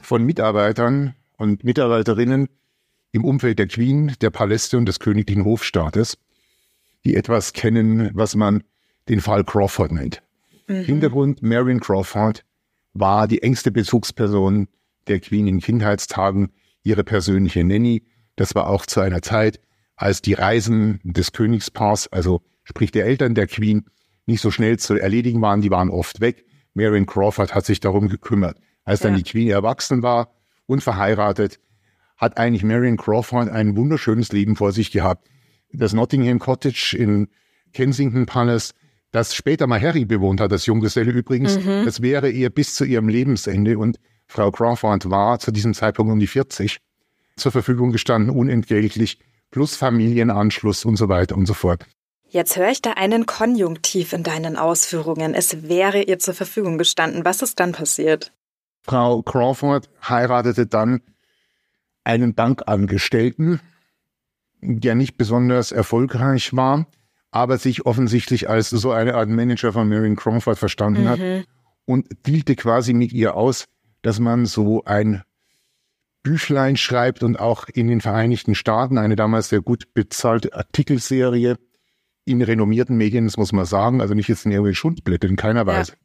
von 0.00 0.24
Mitarbeitern 0.24 1.14
und 1.36 1.64
Mitarbeiterinnen, 1.64 2.48
im 3.12 3.24
Umfeld 3.24 3.60
der 3.60 3.68
Queen, 3.68 4.12
der 4.20 4.30
Paläste 4.30 4.76
und 4.76 4.86
des 4.86 4.98
königlichen 4.98 5.44
Hofstaates, 5.44 6.18
die 7.04 7.14
etwas 7.14 7.52
kennen, 7.52 8.10
was 8.12 8.34
man 8.34 8.64
den 9.08 9.20
Fall 9.20 9.44
Crawford 9.44 9.92
nennt. 9.92 10.22
Mhm. 10.66 10.82
Hintergrund, 10.82 11.42
Marion 11.42 11.78
Crawford 11.78 12.44
war 12.92 13.28
die 13.28 13.42
engste 13.42 13.70
Bezugsperson 13.70 14.68
der 15.06 15.20
Queen 15.20 15.46
in 15.46 15.60
Kindheitstagen, 15.60 16.50
ihre 16.82 17.04
persönliche 17.04 17.62
Nanny. 17.62 18.02
Das 18.36 18.54
war 18.54 18.68
auch 18.68 18.86
zu 18.86 19.00
einer 19.00 19.22
Zeit, 19.22 19.60
als 19.96 20.22
die 20.22 20.34
Reisen 20.34 21.00
des 21.04 21.32
Königspaars, 21.32 22.08
also 22.08 22.42
sprich 22.64 22.90
der 22.90 23.06
Eltern 23.06 23.34
der 23.34 23.46
Queen, 23.46 23.84
nicht 24.26 24.40
so 24.40 24.50
schnell 24.50 24.78
zu 24.78 24.94
erledigen 24.94 25.40
waren, 25.42 25.60
die 25.60 25.70
waren 25.70 25.90
oft 25.90 26.20
weg. 26.20 26.44
Marion 26.72 27.06
Crawford 27.06 27.54
hat 27.54 27.66
sich 27.66 27.80
darum 27.80 28.08
gekümmert. 28.08 28.58
Als 28.84 29.00
dann 29.00 29.12
ja. 29.12 29.18
die 29.18 29.30
Queen 29.30 29.48
erwachsen 29.48 30.02
war 30.02 30.34
und 30.66 30.82
verheiratet, 30.82 31.60
hat 32.16 32.38
eigentlich 32.38 32.64
Marion 32.64 32.96
Crawford 32.96 33.48
ein 33.48 33.76
wunderschönes 33.76 34.32
Leben 34.32 34.56
vor 34.56 34.72
sich 34.72 34.90
gehabt. 34.90 35.28
Das 35.72 35.92
Nottingham 35.92 36.38
Cottage 36.38 36.96
in 36.98 37.28
Kensington 37.72 38.26
Palace, 38.26 38.74
das 39.10 39.34
später 39.34 39.66
mal 39.66 39.80
Harry 39.80 40.04
bewohnt 40.04 40.40
hat, 40.40 40.52
das 40.52 40.66
Junggeselle 40.66 41.12
übrigens, 41.12 41.58
mhm. 41.58 41.84
das 41.84 42.02
wäre 42.02 42.30
ihr 42.30 42.50
bis 42.50 42.74
zu 42.74 42.84
ihrem 42.84 43.08
Lebensende 43.08 43.78
und 43.78 43.98
Frau 44.26 44.50
Crawford 44.50 45.10
war 45.10 45.38
zu 45.38 45.52
diesem 45.52 45.74
Zeitpunkt 45.74 46.12
um 46.12 46.18
die 46.18 46.26
40 46.26 46.78
zur 47.36 47.52
Verfügung 47.52 47.92
gestanden, 47.92 48.30
unentgeltlich, 48.30 49.18
plus 49.54 49.76
Familienanschluss 49.76 50.84
und 50.84 50.96
so 50.96 51.08
weiter 51.08 51.36
und 51.36 51.46
so 51.46 51.54
fort. 51.54 51.86
Jetzt 52.28 52.56
höre 52.56 52.70
ich 52.70 52.82
da 52.82 52.94
einen 52.94 53.24
Konjunktiv 53.24 54.12
in 54.12 54.24
deinen 54.24 54.56
Ausführungen. 54.56 55.32
Es 55.32 55.68
wäre 55.68 56.02
ihr 56.02 56.18
zur 56.18 56.34
Verfügung 56.34 56.76
gestanden. 56.76 57.24
Was 57.24 57.40
ist 57.40 57.60
dann 57.60 57.70
passiert? 57.70 58.32
Frau 58.82 59.22
Crawford 59.22 59.88
heiratete 60.02 60.66
dann 60.66 61.02
einen 62.02 62.34
Bankangestellten, 62.34 63.60
der 64.60 64.96
nicht 64.96 65.16
besonders 65.16 65.70
erfolgreich 65.70 66.56
war, 66.56 66.88
aber 67.30 67.56
sich 67.56 67.86
offensichtlich 67.86 68.50
als 68.50 68.70
so 68.70 68.90
eine 68.90 69.14
Art 69.14 69.28
Manager 69.28 69.72
von 69.72 69.88
Marion 69.88 70.16
Crawford 70.16 70.58
verstanden 70.58 71.04
mhm. 71.04 71.08
hat 71.08 71.20
und 71.84 72.08
dealte 72.26 72.56
quasi 72.56 72.92
mit 72.92 73.12
ihr 73.12 73.36
aus, 73.36 73.66
dass 74.02 74.18
man 74.18 74.46
so 74.46 74.82
ein 74.82 75.22
Büchlein 76.24 76.76
schreibt 76.76 77.22
und 77.22 77.38
auch 77.38 77.68
in 77.68 77.86
den 77.86 78.00
Vereinigten 78.00 78.56
Staaten 78.56 78.98
eine 78.98 79.14
damals 79.14 79.50
sehr 79.50 79.60
gut 79.60 79.94
bezahlte 79.94 80.54
Artikelserie 80.54 81.58
in 82.24 82.42
renommierten 82.42 82.96
Medien, 82.96 83.26
das 83.26 83.36
muss 83.36 83.52
man 83.52 83.66
sagen, 83.66 84.00
also 84.00 84.14
nicht 84.14 84.28
jetzt 84.28 84.46
in 84.46 84.50
irgendwelchen 84.50 84.80
Schundblättern, 84.80 85.30
in 85.30 85.36
keiner 85.36 85.66
Weise. 85.66 85.92
Ja. 85.92 85.98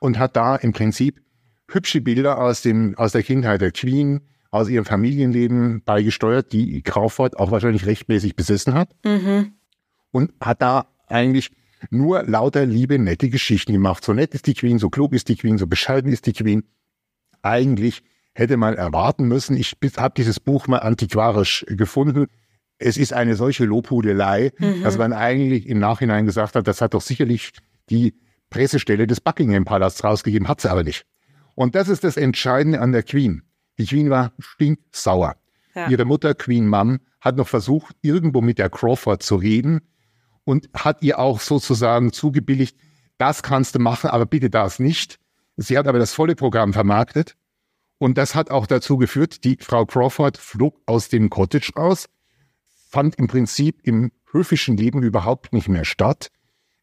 Und 0.00 0.18
hat 0.18 0.36
da 0.36 0.56
im 0.56 0.72
Prinzip 0.72 1.22
hübsche 1.68 2.00
Bilder 2.00 2.38
aus 2.38 2.62
dem, 2.62 2.98
aus 2.98 3.12
der 3.12 3.22
Kindheit 3.22 3.60
der 3.60 3.70
Queen, 3.70 4.22
aus 4.50 4.68
ihrem 4.68 4.84
Familienleben 4.84 5.82
beigesteuert, 5.84 6.52
die 6.52 6.82
Crawford 6.82 7.38
auch 7.38 7.52
wahrscheinlich 7.52 7.86
rechtmäßig 7.86 8.34
besessen 8.34 8.74
hat. 8.74 8.90
Mhm. 9.04 9.52
Und 10.10 10.32
hat 10.40 10.60
da 10.60 10.88
eigentlich 11.06 11.52
nur 11.90 12.24
lauter 12.24 12.66
liebe, 12.66 12.98
nette 12.98 13.30
Geschichten 13.30 13.72
gemacht. 13.72 14.04
So 14.04 14.12
nett 14.12 14.34
ist 14.34 14.48
die 14.48 14.54
Queen, 14.54 14.78
so 14.78 14.90
klug 14.90 15.12
ist 15.12 15.28
die 15.28 15.36
Queen, 15.36 15.56
so 15.56 15.68
bescheiden 15.68 16.12
ist 16.12 16.26
die 16.26 16.32
Queen. 16.32 16.64
Eigentlich 17.42 18.02
hätte 18.34 18.56
man 18.56 18.74
erwarten 18.74 19.26
müssen, 19.26 19.56
ich 19.56 19.76
habe 19.96 20.14
dieses 20.16 20.40
Buch 20.40 20.66
mal 20.66 20.78
antiquarisch 20.78 21.64
gefunden. 21.68 22.26
Es 22.78 22.96
ist 22.96 23.12
eine 23.12 23.36
solche 23.36 23.64
Lobhudelei, 23.64 24.52
mhm. 24.58 24.82
dass 24.82 24.98
man 24.98 25.12
eigentlich 25.12 25.68
im 25.68 25.78
Nachhinein 25.78 26.26
gesagt 26.26 26.56
hat, 26.56 26.66
das 26.66 26.80
hat 26.80 26.94
doch 26.94 27.02
sicherlich 27.02 27.52
die 27.90 28.14
Pressestelle 28.50 29.06
des 29.06 29.20
Buckingham 29.20 29.64
Palasts 29.64 30.02
rausgegeben, 30.02 30.48
hat 30.48 30.60
sie 30.60 30.70
aber 30.70 30.82
nicht. 30.82 31.04
Und 31.54 31.74
das 31.74 31.88
ist 31.88 32.04
das 32.04 32.16
Entscheidende 32.16 32.80
an 32.80 32.92
der 32.92 33.02
Queen. 33.02 33.42
Die 33.78 33.86
Queen 33.86 34.10
war 34.10 34.32
stinksauer. 34.38 35.36
Ja. 35.74 35.88
Ihre 35.88 36.04
Mutter, 36.04 36.34
Queen 36.34 36.68
Mum, 36.68 36.98
hat 37.20 37.36
noch 37.36 37.48
versucht, 37.48 37.96
irgendwo 38.02 38.40
mit 38.40 38.58
der 38.58 38.68
Crawford 38.68 39.22
zu 39.22 39.36
reden 39.36 39.80
und 40.44 40.68
hat 40.74 41.02
ihr 41.02 41.18
auch 41.18 41.40
sozusagen 41.40 42.12
zugebilligt, 42.12 42.76
das 43.16 43.42
kannst 43.42 43.74
du 43.74 43.78
machen, 43.78 44.10
aber 44.10 44.26
bitte 44.26 44.50
das 44.50 44.78
nicht. 44.78 45.18
Sie 45.56 45.78
hat 45.78 45.86
aber 45.86 45.98
das 45.98 46.12
volle 46.12 46.34
Programm 46.34 46.72
vermarktet 46.72 47.36
und 48.02 48.18
das 48.18 48.34
hat 48.34 48.50
auch 48.50 48.66
dazu 48.66 48.96
geführt, 48.96 49.44
die 49.44 49.58
Frau 49.60 49.86
Crawford 49.86 50.36
flog 50.36 50.80
aus 50.86 51.08
dem 51.08 51.30
Cottage 51.30 51.70
raus, 51.76 52.08
fand 52.88 53.14
im 53.14 53.28
Prinzip 53.28 53.78
im 53.84 54.10
höfischen 54.32 54.76
Leben 54.76 55.04
überhaupt 55.04 55.52
nicht 55.52 55.68
mehr 55.68 55.84
statt. 55.84 56.32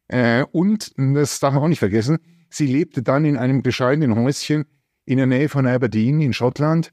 Äh, 0.08 0.46
und, 0.50 0.92
das 0.96 1.38
darf 1.38 1.52
man 1.52 1.62
auch 1.62 1.68
nicht 1.68 1.78
vergessen, 1.78 2.20
sie 2.48 2.66
lebte 2.66 3.02
dann 3.02 3.26
in 3.26 3.36
einem 3.36 3.60
bescheidenen 3.60 4.16
Häuschen 4.16 4.64
in 5.04 5.18
der 5.18 5.26
Nähe 5.26 5.50
von 5.50 5.66
Aberdeen 5.66 6.22
in 6.22 6.32
Schottland 6.32 6.90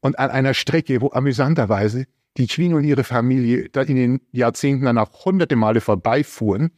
und 0.00 0.18
an 0.18 0.28
einer 0.28 0.52
Strecke, 0.52 1.00
wo 1.00 1.12
amüsanterweise 1.12 2.04
die 2.36 2.48
Queen 2.48 2.74
und 2.74 2.84
ihre 2.84 3.02
Familie 3.02 3.70
da 3.70 3.80
in 3.80 3.96
den 3.96 4.20
Jahrzehnten 4.30 4.84
danach 4.84 5.24
hunderte 5.24 5.56
Male 5.56 5.80
vorbeifuhren 5.80 6.70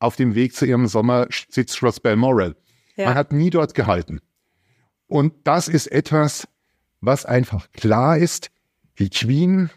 auf 0.00 0.16
dem 0.16 0.34
Weg 0.34 0.56
zu 0.56 0.66
ihrem 0.66 0.88
Sommersitz 0.88 1.76
Schloss 1.76 2.00
Balmoral. 2.00 2.56
Ja. 2.96 3.04
Man 3.04 3.14
hat 3.14 3.32
nie 3.32 3.50
dort 3.50 3.76
gehalten. 3.76 4.20
Und 5.10 5.34
das 5.42 5.66
ist 5.66 5.88
etwas, 5.88 6.46
was 7.00 7.26
einfach 7.26 7.72
klar 7.72 8.16
ist. 8.16 8.50
Die 9.00 9.10
Queen 9.10 9.68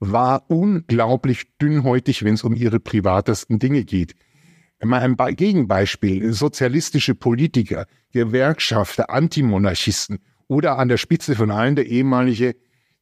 war 0.00 0.50
unglaublich 0.50 1.56
dünnhäutig, 1.56 2.24
wenn 2.24 2.34
es 2.34 2.44
um 2.44 2.54
ihre 2.54 2.78
privatesten 2.78 3.58
Dinge 3.58 3.84
geht. 3.84 4.14
Mal 4.84 5.00
ein 5.00 5.16
Gegenbeispiel. 5.34 6.34
Sozialistische 6.34 7.14
Politiker, 7.14 7.86
Gewerkschafter, 8.10 9.08
Antimonarchisten 9.08 10.18
oder 10.46 10.78
an 10.78 10.88
der 10.88 10.98
Spitze 10.98 11.36
von 11.36 11.50
allen 11.50 11.74
der 11.74 11.86
ehemalige 11.86 12.54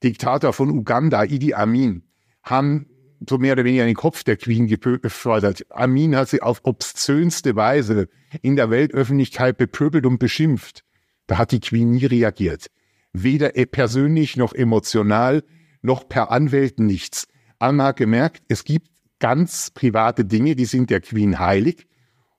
Diktator 0.05 0.53
von 0.53 0.71
Uganda, 0.71 1.25
Idi 1.25 1.55
Amin, 1.55 2.05
haben 2.45 2.87
so 3.29 3.39
mehr 3.39 3.55
oder 3.55 3.65
weniger 3.65 3.85
den 3.85 3.97
Kopf 3.97 4.23
der 4.23 4.37
Queen 4.37 4.69
gefördert. 4.69 5.67
Amin 5.71 6.15
hat 6.15 6.29
sie 6.29 6.41
auf 6.41 6.61
obszönste 6.63 7.57
Weise 7.57 8.09
in 8.43 8.55
der 8.55 8.71
Weltöffentlichkeit 8.71 9.57
bepöbelt 9.57 10.07
und 10.07 10.19
beschimpft. 10.19 10.85
Da 11.31 11.39
hat 11.39 11.53
die 11.53 11.61
Queen 11.61 11.93
nie 11.93 12.07
reagiert. 12.07 12.73
Weder 13.13 13.51
persönlich 13.67 14.37
noch 14.37 14.53
emotional, 14.53 15.45
noch 15.81 16.09
per 16.09 16.33
Anwälten 16.33 16.87
nichts. 16.87 17.29
Anna 17.61 17.85
hat 17.85 17.99
gemerkt, 17.99 18.43
es 18.49 18.65
gibt 18.65 18.89
ganz 19.21 19.71
private 19.71 20.25
Dinge, 20.25 20.57
die 20.57 20.65
sind 20.65 20.91
der 20.91 21.01
Queen 21.01 21.39
heilig. 21.39 21.87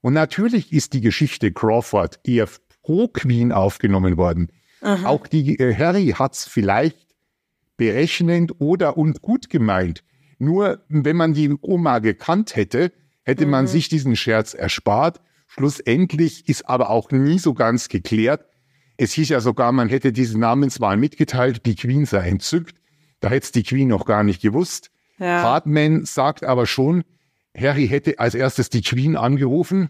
Und 0.01 0.11
natürlich 0.11 0.73
ist 0.73 0.91
die 0.91 0.99
Geschichte 0.99 1.53
Crawford 1.53 2.19
eher 2.25 2.49
pro 2.83 3.07
Queen 3.07 3.53
aufgenommen 3.53 4.17
worden. 4.17 4.51
Aha. 4.81 5.07
Auch 5.07 5.25
die 5.25 5.57
äh, 5.57 5.73
Harry 5.73 6.07
hat's 6.07 6.45
vielleicht 6.45 7.15
berechnend 7.77 8.59
oder 8.59 8.97
und 8.97 9.21
gut 9.21 9.49
gemeint. 9.49 10.03
Nur 10.37 10.83
wenn 10.89 11.15
man 11.15 11.33
die 11.33 11.55
Oma 11.61 11.99
gekannt 11.99 12.57
hätte, 12.57 12.91
hätte 13.23 13.45
mhm. 13.45 13.51
man 13.51 13.67
sich 13.67 13.87
diesen 13.87 14.17
Scherz 14.17 14.53
erspart. 14.53 15.21
Schlussendlich 15.47 16.49
ist 16.49 16.67
aber 16.67 16.89
auch 16.89 17.11
nie 17.11 17.39
so 17.39 17.53
ganz 17.53 17.87
geklärt. 17.87 18.50
Es 18.97 19.13
hieß 19.13 19.29
ja 19.29 19.39
sogar, 19.39 19.71
man 19.71 19.89
hätte 19.89 20.11
diese 20.11 20.39
Namenswahl 20.39 20.97
mitgeteilt, 20.97 21.65
die 21.65 21.75
Queen 21.75 22.05
sei 22.05 22.27
entzückt. 22.27 22.75
Da 23.19 23.29
hätte 23.29 23.45
es 23.45 23.51
die 23.51 23.63
Queen 23.63 23.87
noch 23.87 24.05
gar 24.05 24.23
nicht 24.23 24.41
gewusst. 24.41 24.91
Ja. 25.17 25.43
Hartman 25.43 26.05
sagt 26.05 26.43
aber 26.43 26.65
schon, 26.65 27.03
Harry 27.55 27.87
hätte 27.87 28.19
als 28.19 28.35
erstes 28.35 28.69
die 28.69 28.81
Queen 28.81 29.15
angerufen, 29.15 29.89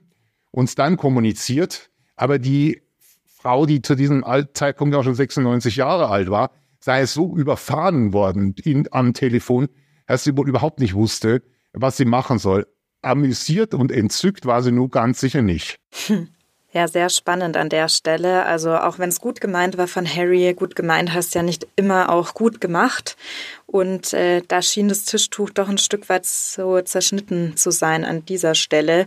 uns 0.51 0.75
dann 0.75 0.97
kommuniziert, 0.97 1.89
aber 2.15 2.39
die 2.39 2.81
Frau, 3.25 3.65
die 3.65 3.81
zu 3.81 3.95
diesem 3.95 4.25
Zeitpunkt 4.53 4.95
auch 4.95 5.03
schon 5.03 5.15
96 5.15 5.75
Jahre 5.77 6.09
alt 6.09 6.29
war, 6.29 6.51
sei 6.79 7.01
es 7.01 7.13
so 7.13 7.35
überfahren 7.35 8.13
worden 8.13 8.55
in, 8.63 8.87
am 8.91 9.13
Telefon, 9.13 9.67
dass 10.05 10.23
sie 10.23 10.35
wohl 10.35 10.49
überhaupt 10.49 10.79
nicht 10.79 10.93
wusste, 10.93 11.41
was 11.73 11.97
sie 11.97 12.05
machen 12.05 12.37
soll. 12.37 12.67
Amüsiert 13.01 13.73
und 13.73 13.91
entzückt 13.91 14.45
war 14.45 14.61
sie 14.61 14.71
nur 14.71 14.89
ganz 14.89 15.19
sicher 15.19 15.41
nicht. 15.41 15.79
Hm. 16.07 16.27
Ja, 16.73 16.87
sehr 16.87 17.09
spannend 17.09 17.57
an 17.57 17.67
der 17.67 17.89
Stelle. 17.89 18.45
Also 18.45 18.73
auch 18.75 18.97
wenn 18.97 19.09
es 19.09 19.19
gut 19.19 19.41
gemeint 19.41 19.77
war 19.77 19.87
von 19.87 20.07
Harry, 20.07 20.53
gut 20.53 20.75
gemeint 20.75 21.13
hast 21.13 21.35
ja 21.35 21.43
nicht 21.43 21.67
immer 21.75 22.09
auch 22.09 22.33
gut 22.33 22.61
gemacht. 22.61 23.17
Und 23.65 24.13
äh, 24.13 24.41
da 24.47 24.61
schien 24.61 24.87
das 24.87 25.03
Tischtuch 25.03 25.49
doch 25.49 25.67
ein 25.67 25.77
Stück 25.77 26.07
weit 26.07 26.25
so 26.25 26.79
zerschnitten 26.81 27.57
zu 27.57 27.71
sein 27.71 28.05
an 28.05 28.25
dieser 28.25 28.55
Stelle. 28.55 29.05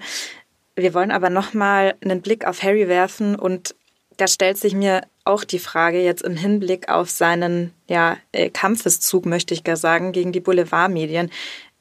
Wir 0.76 0.92
wollen 0.92 1.10
aber 1.10 1.30
nochmal 1.30 1.94
einen 2.02 2.20
Blick 2.20 2.46
auf 2.46 2.62
Harry 2.62 2.86
werfen 2.88 3.34
und 3.34 3.74
da 4.18 4.28
stellt 4.28 4.58
sich 4.58 4.74
mir 4.74 5.02
auch 5.24 5.42
die 5.42 5.58
Frage 5.58 6.02
jetzt 6.02 6.22
im 6.22 6.36
Hinblick 6.36 6.88
auf 6.90 7.08
seinen 7.10 7.72
ja, 7.88 8.18
äh, 8.32 8.50
Kampfeszug, 8.50 9.24
möchte 9.24 9.54
ich 9.54 9.64
gar 9.64 9.76
sagen, 9.76 10.12
gegen 10.12 10.32
die 10.32 10.40
Boulevardmedien. 10.40 11.30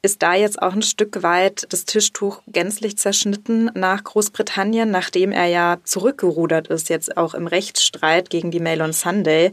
Ist 0.04 0.20
da 0.20 0.34
jetzt 0.34 0.60
auch 0.60 0.74
ein 0.74 0.82
Stück 0.82 1.22
weit 1.22 1.66
das 1.70 1.86
Tischtuch 1.86 2.42
gänzlich 2.46 2.98
zerschnitten 2.98 3.70
nach 3.74 4.04
Großbritannien, 4.04 4.90
nachdem 4.90 5.32
er 5.32 5.46
ja 5.46 5.78
zurückgerudert 5.82 6.68
ist, 6.68 6.90
jetzt 6.90 7.16
auch 7.16 7.32
im 7.32 7.46
Rechtsstreit 7.46 8.28
gegen 8.28 8.50
die 8.50 8.60
Mail 8.60 8.82
on 8.82 8.92
Sunday 8.92 9.50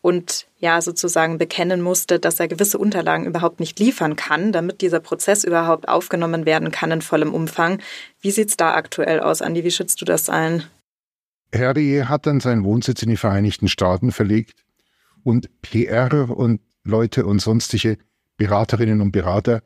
und 0.00 0.48
ja 0.58 0.82
sozusagen 0.82 1.38
bekennen 1.38 1.80
musste, 1.80 2.18
dass 2.18 2.40
er 2.40 2.48
gewisse 2.48 2.76
Unterlagen 2.76 3.24
überhaupt 3.24 3.60
nicht 3.60 3.78
liefern 3.78 4.16
kann, 4.16 4.50
damit 4.50 4.80
dieser 4.80 4.98
Prozess 4.98 5.44
überhaupt 5.44 5.86
aufgenommen 5.86 6.44
werden 6.44 6.72
kann 6.72 6.90
in 6.90 7.00
vollem 7.00 7.32
Umfang. 7.32 7.80
Wie 8.20 8.32
sieht's 8.32 8.56
da 8.56 8.74
aktuell 8.74 9.20
aus, 9.20 9.42
Andi? 9.42 9.62
Wie 9.62 9.70
schätzt 9.70 10.00
du 10.00 10.04
das 10.04 10.28
ein? 10.28 10.64
Harry 11.54 12.02
hat 12.04 12.26
dann 12.26 12.40
seinen 12.40 12.64
Wohnsitz 12.64 13.00
in 13.04 13.10
die 13.10 13.16
Vereinigten 13.16 13.68
Staaten 13.68 14.10
verlegt 14.10 14.64
und 15.22 15.48
PR 15.62 16.28
und 16.36 16.60
Leute 16.82 17.24
und 17.26 17.38
sonstige 17.38 17.96
Beraterinnen 18.36 19.00
und 19.00 19.12
Berater 19.12 19.62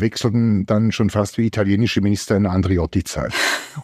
wechselten 0.00 0.66
dann 0.66 0.92
schon 0.92 1.10
fast 1.10 1.38
wie 1.38 1.46
italienische 1.46 2.00
Minister 2.00 2.36
in 2.36 2.46
Andriotti-Zeit. 2.46 3.32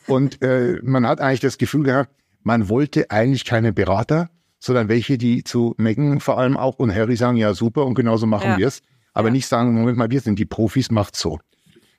Und 0.06 0.42
äh, 0.42 0.78
man 0.82 1.06
hat 1.06 1.20
eigentlich 1.20 1.40
das 1.40 1.58
Gefühl 1.58 1.84
gehabt, 1.84 2.10
man 2.42 2.68
wollte 2.68 3.10
eigentlich 3.10 3.44
keine 3.44 3.72
Berater, 3.72 4.30
sondern 4.58 4.88
welche, 4.88 5.18
die 5.18 5.44
zu 5.44 5.74
Meghan 5.76 6.20
vor 6.20 6.38
allem 6.38 6.56
auch 6.56 6.78
und 6.78 6.94
Harry 6.94 7.16
sagen, 7.16 7.36
ja 7.36 7.54
super 7.54 7.84
und 7.84 7.94
genauso 7.94 8.26
machen 8.26 8.50
ja. 8.50 8.58
wir 8.58 8.66
es. 8.66 8.82
Aber 9.12 9.28
ja. 9.28 9.32
nicht 9.32 9.46
sagen, 9.46 9.74
Moment 9.74 9.98
mal, 9.98 10.10
wir 10.10 10.20
sind 10.20 10.38
die 10.38 10.46
Profis, 10.46 10.90
macht 10.90 11.16
so. 11.16 11.38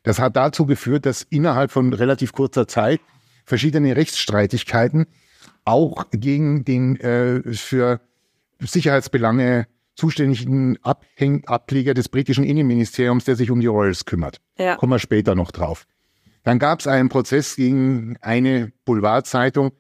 Das 0.04 0.20
hat 0.20 0.36
dazu 0.36 0.66
geführt, 0.66 1.06
dass 1.06 1.24
innerhalb 1.24 1.72
von 1.72 1.94
relativ 1.94 2.32
kurzer 2.32 2.68
Zeit 2.68 3.02
verschiedene 3.46 3.96
Rechtsstreitigkeiten 3.96 5.08
auch 5.66 6.06
gegen 6.12 6.66
den 6.66 6.98
äh, 6.98 7.42
für 7.54 8.00
Sicherheitsbelange 8.60 9.68
zuständigen 10.00 10.78
Abhäng 10.82 11.44
Ableger 11.46 11.94
des 11.94 12.10
britischen 12.10 12.44
Innenministeriums, 12.44 13.26
der 13.26 13.36
sich 13.36 13.52
um 13.52 13.60
die 13.60 13.68
Royals 13.68 14.06
kümmert. 14.06 14.40
Ja. 14.58 14.78
Kommen 14.78 14.94
wir 14.94 15.00
später 15.00 15.36
noch 15.36 15.52
drauf. 15.52 15.86
Dann 16.44 16.58
gab 16.58 16.80
es 16.80 16.88
einen 16.88 17.10
Prozess 17.10 17.58
gegen 17.58 18.18
eine 18.22 18.72
Boulevardzeitung 18.86 19.72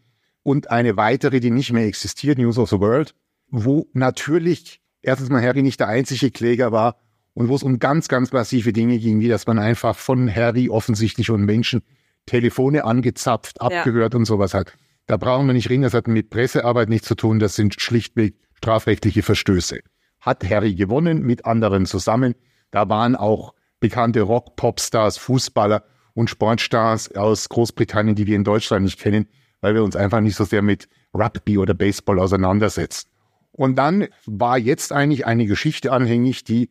und 0.44 0.70
eine 0.70 0.98
weitere, 0.98 1.40
die 1.40 1.52
nicht 1.52 1.72
mehr 1.72 1.86
existiert, 1.86 2.38
News 2.38 2.58
of 2.58 2.70
the 2.70 2.80
World, 2.80 3.16
wo 3.50 3.88
natürlich 3.94 4.82
erstens 5.02 5.30
mal 5.30 5.42
Harry 5.42 5.64
nicht 5.64 5.80
der 5.80 5.88
einzige 5.88 6.32
Kläger 6.32 6.72
war 6.72 6.98
und 7.34 7.48
wo 7.48 7.56
es 7.56 7.64
um 7.64 7.80
ganz, 7.80 8.10
ganz 8.10 8.34
massive 8.34 8.74
Dinge 8.74 9.00
ging, 9.00 9.22
wie 9.22 9.30
dass 9.30 9.48
man 9.48 9.58
einfach 9.58 9.96
von 9.96 10.34
Harry 10.34 10.70
offensichtlich 10.70 11.32
und 11.32 11.46
Menschen 11.46 11.82
Telefone 12.26 12.84
angezapft, 12.84 13.62
abgehört 13.62 14.14
ja. 14.14 14.18
und 14.20 14.26
sowas 14.26 14.54
hat. 14.54 14.74
Da 15.08 15.16
brauchen 15.16 15.48
wir 15.48 15.54
nicht 15.54 15.70
reden, 15.70 15.84
das 15.84 15.94
hat 15.94 16.08
mit 16.08 16.30
Pressearbeit 16.30 16.90
nichts 16.90 17.08
zu 17.08 17.16
tun, 17.16 17.40
das 17.40 17.56
sind 17.56 17.80
schlichtweg 17.82 18.36
strafrechtliche 18.54 19.24
Verstöße 19.24 19.80
hat 20.22 20.48
Harry 20.50 20.76
gewonnen 20.76 21.22
mit 21.24 21.46
anderen 21.46 21.86
zusammen. 21.86 22.36
Da 22.72 22.90
waren 22.90 23.16
auch 23.16 23.54
bekannte 23.80 24.22
Rock, 24.22 24.56
Popstars, 24.56 25.18
Fußballer 25.18 25.84
und 26.14 26.30
Sportstars 26.30 27.16
aus 27.16 27.50
Großbritannien, 27.50 28.16
die 28.16 28.28
wir 28.28 28.36
in 28.36 28.44
Deutschland 28.44 28.84
nicht 28.84 29.00
kennen, 29.00 29.28
weil 29.62 29.74
wir 29.74 29.84
uns 29.84 29.96
einfach 29.96 30.20
nicht 30.20 30.36
so 30.36 30.44
sehr 30.44 30.62
mit 30.62 30.88
Rugby 31.14 31.58
oder 31.58 31.74
Baseball 31.74 32.20
auseinandersetzen. 32.20 33.10
Und 33.52 33.76
dann 33.76 34.08
war 34.26 34.58
jetzt 34.58 34.92
eigentlich 34.92 35.26
eine 35.26 35.46
Geschichte 35.46 35.92
anhängig, 35.92 36.44
die 36.44 36.70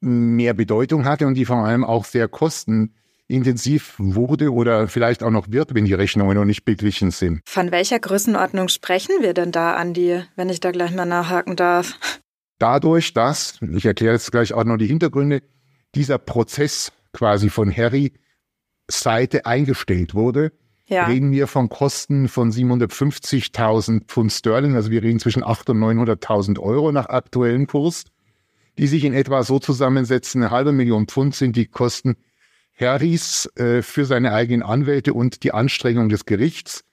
mehr 0.00 0.54
Bedeutung 0.54 1.04
hatte 1.04 1.26
und 1.26 1.34
die 1.34 1.44
vor 1.44 1.58
allem 1.58 1.84
auch 1.84 2.04
sehr 2.04 2.28
kostenintensiv 2.28 3.94
wurde 3.98 4.52
oder 4.52 4.88
vielleicht 4.88 5.22
auch 5.22 5.30
noch 5.30 5.50
wird, 5.50 5.74
wenn 5.74 5.84
die 5.84 5.94
Rechnungen 5.94 6.36
noch 6.36 6.44
nicht 6.44 6.64
beglichen 6.64 7.10
sind. 7.10 7.40
Von 7.46 7.70
welcher 7.70 7.98
Größenordnung 7.98 8.68
sprechen 8.68 9.22
wir 9.22 9.34
denn 9.34 9.52
da, 9.52 9.74
Andi, 9.74 10.22
wenn 10.36 10.48
ich 10.48 10.60
da 10.60 10.70
gleich 10.70 10.94
mal 10.94 11.06
nachhaken 11.06 11.56
darf? 11.56 11.98
Dadurch, 12.58 13.12
dass, 13.14 13.60
ich 13.62 13.86
erkläre 13.86 14.14
jetzt 14.14 14.30
gleich 14.32 14.52
auch 14.52 14.64
noch 14.64 14.76
die 14.76 14.86
Hintergründe, 14.86 15.42
dieser 15.94 16.18
Prozess 16.18 16.92
quasi 17.12 17.50
von 17.50 17.74
Harry 17.74 18.12
Seite 18.90 19.46
eingestellt 19.46 20.14
wurde, 20.14 20.52
ja. 20.86 21.06
reden 21.06 21.32
wir 21.32 21.46
von 21.46 21.68
Kosten 21.68 22.28
von 22.28 22.50
750.000 22.50 24.06
Pfund 24.06 24.32
Sterling, 24.32 24.74
also 24.74 24.90
wir 24.90 25.02
reden 25.02 25.20
zwischen 25.20 25.44
800.000 25.44 25.70
und 25.70 26.08
900.000 26.08 26.58
Euro 26.58 26.92
nach 26.92 27.06
aktuellem 27.06 27.66
Kurs, 27.66 28.04
die 28.78 28.86
sich 28.86 29.04
in 29.04 29.14
etwa 29.14 29.42
so 29.42 29.58
zusammensetzen, 29.58 30.42
eine 30.42 30.50
halbe 30.50 30.72
Million 30.72 31.06
Pfund 31.06 31.34
sind 31.34 31.56
die 31.56 31.66
Kosten 31.66 32.16
Harrys 32.78 33.50
äh, 33.56 33.82
für 33.82 34.04
seine 34.04 34.32
eigenen 34.32 34.62
Anwälte 34.62 35.12
und 35.12 35.42
die 35.42 35.52
Anstrengung 35.52 36.08
des 36.08 36.26
Gerichts. 36.26 36.84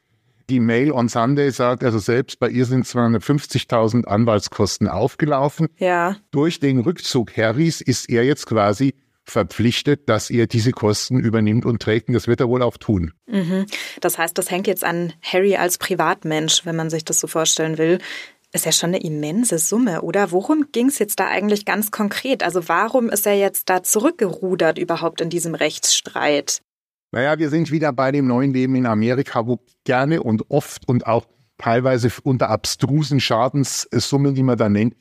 Die 0.50 0.60
Mail 0.60 0.92
on 0.92 1.10
Sunday 1.10 1.50
sagt 1.52 1.84
also 1.84 1.98
selbst, 1.98 2.40
bei 2.40 2.50
ihr 2.50 2.66
sind 2.66 2.86
250.000 2.86 4.06
Anwaltskosten 4.06 4.88
aufgelaufen. 4.88 5.68
Ja. 5.78 6.18
Durch 6.32 6.60
den 6.60 6.80
Rückzug 6.80 7.36
Harrys 7.36 7.82
ist 7.82 8.10
er 8.10 8.24
jetzt 8.24 8.46
quasi 8.46 8.94
verpflichtet, 9.24 10.08
dass 10.08 10.30
er 10.30 10.46
diese 10.46 10.72
Kosten 10.72 11.20
übernimmt 11.20 11.66
und 11.66 11.82
trägt. 11.82 12.08
Und 12.08 12.14
das 12.14 12.28
wird 12.28 12.40
er 12.40 12.50
wohl 12.50 12.62
auch 12.62 12.78
tun. 12.78 13.14
Mhm. 13.26 13.66
Das 14.02 14.18
heißt, 14.18 14.38
das 14.38 14.52
hängt 14.52 14.68
jetzt 14.68 14.84
an 14.84 15.14
Harry 15.22 15.56
als 15.56 15.78
Privatmensch, 15.80 16.66
wenn 16.66 16.76
man 16.76 16.92
sich 16.92 17.04
das 17.04 17.20
so 17.20 17.28
vorstellen 17.28 17.78
will. 17.78 17.98
Ist 18.54 18.66
ja 18.66 18.72
schon 18.72 18.92
eine 18.92 19.04
immense 19.04 19.58
Summe, 19.58 20.02
oder? 20.04 20.32
Worum 20.32 20.68
ging 20.72 20.88
es 20.88 21.00
jetzt 21.00 21.20
da 21.20 21.28
eigentlich 21.28 21.66
ganz 21.66 21.92
konkret? 21.92 22.44
Also 22.44 22.70
warum 22.70 23.10
ist 23.10 23.26
er 23.26 23.38
jetzt 23.38 23.70
da 23.70 23.84
zurückgerudert 23.84 24.78
überhaupt 24.78 25.20
in 25.22 25.30
diesem 25.30 25.56
Rechtsstreit? 25.56 26.62
Naja, 27.12 27.39
wir 27.39 27.50
sind 27.50 27.72
wieder 27.72 27.94
bei 27.94 28.12
dem 28.12 28.28
neuen 28.28 28.54
Leben 28.54 28.76
in 28.76 28.86
Amerika, 28.86 29.48
wo 29.48 29.60
gerne 29.84 30.22
und 30.22 30.50
oft 30.50 30.88
und 30.88 31.08
auch 31.08 31.26
teilweise 31.58 32.10
unter 32.24 32.50
abstrusen 32.50 33.20
Schadenssummen, 33.20 34.36
die 34.36 34.44
man 34.44 34.58
da 34.58 34.70
nennt, 34.70 34.96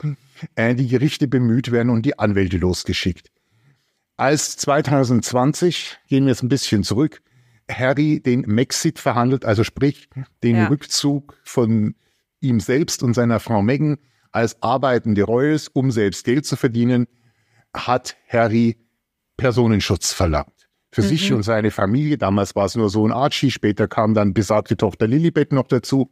äh, 0.54 0.74
die 0.74 0.88
Gerichte 0.88 1.26
bemüht 1.26 1.72
werden 1.72 1.90
und 1.90 2.06
die 2.06 2.18
Anwälte 2.18 2.58
losgeschickt. 2.58 3.30
Als 4.16 4.56
2020, 4.58 5.98
gehen 6.06 6.24
wir 6.24 6.30
jetzt 6.30 6.42
ein 6.42 6.48
bisschen 6.48 6.84
zurück, 6.84 7.20
Harry 7.68 8.20
den 8.20 8.44
Maxit 8.46 8.98
verhandelt, 8.98 9.44
also 9.44 9.64
sprich 9.64 10.08
den 10.42 10.56
ja. 10.56 10.68
Rückzug 10.68 11.36
von 11.42 11.94
ihm 12.40 12.60
selbst 12.60 13.02
und 13.02 13.14
seiner 13.14 13.40
Frau 13.40 13.62
Meghan 13.62 13.96
als 14.30 14.62
arbeitende 14.62 15.22
Royals, 15.22 15.68
um 15.68 15.90
selbst 15.90 16.24
Geld 16.24 16.46
zu 16.46 16.56
verdienen, 16.56 17.06
hat 17.74 18.16
Harry 18.28 18.76
Personenschutz 19.36 20.12
verlangt 20.12 20.53
für 20.94 21.02
mhm. 21.02 21.06
sich 21.06 21.32
und 21.32 21.42
seine 21.42 21.72
Familie. 21.72 22.18
Damals 22.18 22.54
war 22.54 22.66
es 22.66 22.76
nur 22.76 22.88
Sohn 22.88 23.10
Archie, 23.10 23.50
später 23.50 23.88
kam 23.88 24.14
dann 24.14 24.32
besagte 24.32 24.76
Tochter 24.76 25.08
Lilibet 25.08 25.52
noch 25.52 25.66
dazu. 25.66 26.10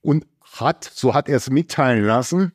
Und 0.00 0.26
hat, 0.40 0.84
so 0.84 1.12
hat 1.12 1.28
er 1.28 1.36
es 1.36 1.50
mitteilen 1.50 2.04
lassen, 2.04 2.52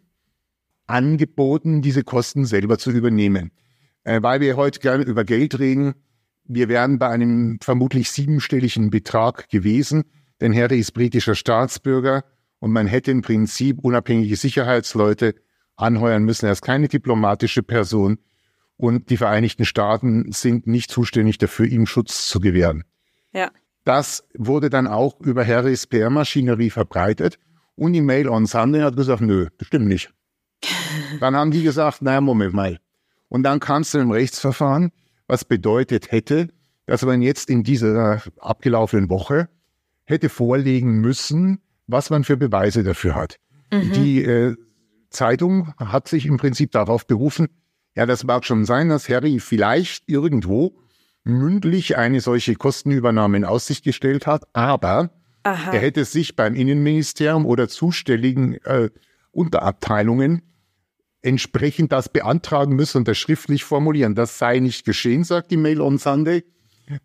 angeboten, 0.87 1.83
diese 1.83 2.03
Kosten 2.03 2.45
selber 2.45 2.79
zu 2.79 2.89
übernehmen. 2.89 3.51
Äh, 4.03 4.23
weil 4.23 4.41
wir 4.41 4.57
heute 4.57 4.79
gerne 4.79 5.03
über 5.03 5.23
Geld 5.23 5.59
reden, 5.59 5.93
wir 6.45 6.69
wären 6.69 6.97
bei 6.97 7.09
einem 7.09 7.59
vermutlich 7.61 8.09
siebenstelligen 8.09 8.89
Betrag 8.89 9.47
gewesen, 9.49 10.05
denn 10.41 10.55
Harry 10.55 10.79
ist 10.79 10.93
britischer 10.93 11.35
Staatsbürger 11.35 12.23
und 12.57 12.71
man 12.71 12.87
hätte 12.87 13.11
im 13.11 13.21
Prinzip 13.21 13.77
unabhängige 13.83 14.35
Sicherheitsleute 14.35 15.35
anheuern 15.75 16.23
müssen. 16.23 16.47
Er 16.47 16.53
ist 16.53 16.63
keine 16.63 16.87
diplomatische 16.87 17.61
Person 17.61 18.17
und 18.81 19.11
die 19.11 19.17
Vereinigten 19.17 19.63
Staaten 19.63 20.31
sind 20.31 20.65
nicht 20.65 20.89
zuständig 20.89 21.37
dafür, 21.37 21.67
ihm 21.67 21.85
Schutz 21.85 22.27
zu 22.27 22.39
gewähren. 22.39 22.83
Ja. 23.31 23.51
Das 23.83 24.27
wurde 24.35 24.71
dann 24.71 24.87
auch 24.87 25.19
über 25.19 25.45
Harrys 25.45 25.85
PR-Maschinerie 25.85 26.71
verbreitet 26.71 27.37
und 27.75 27.93
die 27.93 28.01
Mail 28.01 28.27
on 28.27 28.47
Sunday 28.47 28.81
hat 28.81 28.95
gesagt, 28.95 29.21
nö, 29.21 29.47
das 29.59 29.67
stimmt 29.67 29.87
nicht. 29.87 30.11
dann 31.19 31.35
haben 31.35 31.51
die 31.51 31.61
gesagt, 31.61 32.01
naja, 32.01 32.21
Moment 32.21 32.53
mal. 32.53 32.79
Und 33.29 33.43
dann 33.43 33.59
kam 33.59 33.83
es 33.83 33.91
zu 33.91 33.99
einem 33.99 34.11
Rechtsverfahren, 34.11 34.91
was 35.27 35.45
bedeutet 35.45 36.11
hätte, 36.11 36.49
dass 36.87 37.03
man 37.03 37.21
jetzt 37.21 37.49
in 37.49 37.63
dieser 37.63 38.21
abgelaufenen 38.39 39.09
Woche 39.09 39.47
hätte 40.05 40.29
vorlegen 40.29 41.01
müssen, 41.01 41.61
was 41.85 42.09
man 42.09 42.23
für 42.23 42.35
Beweise 42.35 42.83
dafür 42.83 43.13
hat. 43.13 43.37
Mhm. 43.71 43.93
Die 43.93 44.23
äh, 44.23 44.55
Zeitung 45.11 45.73
hat 45.77 46.07
sich 46.07 46.25
im 46.25 46.37
Prinzip 46.37 46.71
darauf 46.71 47.05
berufen, 47.05 47.47
Ja, 47.95 48.05
das 48.05 48.23
mag 48.23 48.45
schon 48.45 48.65
sein, 48.65 48.89
dass 48.89 49.09
Harry 49.09 49.39
vielleicht 49.39 50.07
irgendwo 50.07 50.77
mündlich 51.23 51.97
eine 51.97 52.21
solche 52.21 52.55
Kostenübernahme 52.55 53.37
in 53.37 53.45
Aussicht 53.45 53.83
gestellt 53.83 54.27
hat, 54.27 54.43
aber 54.53 55.11
Aha. 55.43 55.71
er 55.73 55.79
hätte 55.79 56.05
sich 56.05 56.35
beim 56.35 56.55
Innenministerium 56.55 57.45
oder 57.45 57.67
zuständigen 57.67 58.55
äh, 58.63 58.89
Unterabteilungen 59.31 60.41
entsprechend 61.21 61.91
das 61.91 62.09
beantragen 62.09 62.75
müssen 62.75 62.99
und 62.99 63.07
das 63.07 63.17
schriftlich 63.17 63.63
formulieren. 63.63 64.15
Das 64.15 64.39
sei 64.39 64.59
nicht 64.59 64.85
geschehen, 64.85 65.23
sagt 65.23 65.51
die 65.51 65.57
Mail 65.57 65.81
on 65.81 65.97
Sunday. 65.97 66.43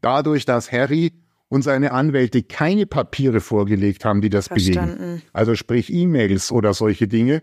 Dadurch, 0.00 0.46
dass 0.46 0.72
Harry 0.72 1.12
und 1.48 1.62
seine 1.62 1.92
Anwälte 1.92 2.42
keine 2.42 2.86
Papiere 2.86 3.40
vorgelegt 3.40 4.04
haben, 4.04 4.20
die 4.20 4.30
das 4.30 4.48
Verstanden. 4.48 4.98
belegen, 4.98 5.22
also 5.32 5.54
sprich 5.54 5.92
E-Mails 5.92 6.50
oder 6.50 6.74
solche 6.74 7.06
Dinge, 7.06 7.42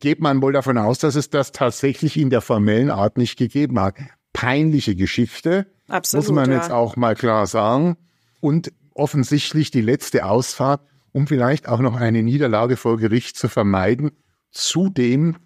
geht 0.00 0.20
man 0.20 0.42
wohl 0.42 0.52
davon 0.52 0.78
aus, 0.78 0.98
dass 0.98 1.14
es 1.14 1.30
das 1.30 1.52
tatsächlich 1.52 2.16
in 2.16 2.30
der 2.30 2.40
formellen 2.40 2.90
Art 2.90 3.18
nicht 3.18 3.38
gegeben 3.38 3.80
hat. 3.80 3.96
Peinliche 4.32 4.96
Geschichte, 4.96 5.66
Absolut, 5.88 6.26
muss 6.26 6.34
man 6.34 6.50
ja. 6.50 6.56
jetzt 6.56 6.70
auch 6.70 6.96
mal 6.96 7.14
klar 7.14 7.46
sagen. 7.46 7.96
Und 8.40 8.72
offensichtlich 8.94 9.70
die 9.70 9.80
letzte 9.80 10.24
Ausfahrt, 10.26 10.82
um 11.12 11.26
vielleicht 11.26 11.68
auch 11.68 11.80
noch 11.80 11.96
eine 11.96 12.22
Niederlage 12.22 12.76
vor 12.76 12.96
Gericht 12.96 13.36
zu 13.36 13.48
vermeiden. 13.48 14.12
Zudem 14.50 15.36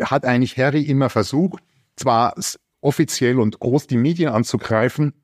hat 0.00 0.24
eigentlich 0.24 0.58
Harry 0.58 0.82
immer 0.82 1.10
versucht, 1.10 1.62
zwar 1.96 2.34
offiziell 2.80 3.38
und 3.38 3.60
groß 3.60 3.86
die 3.86 3.96
Medien 3.96 4.30
anzugreifen, 4.30 5.14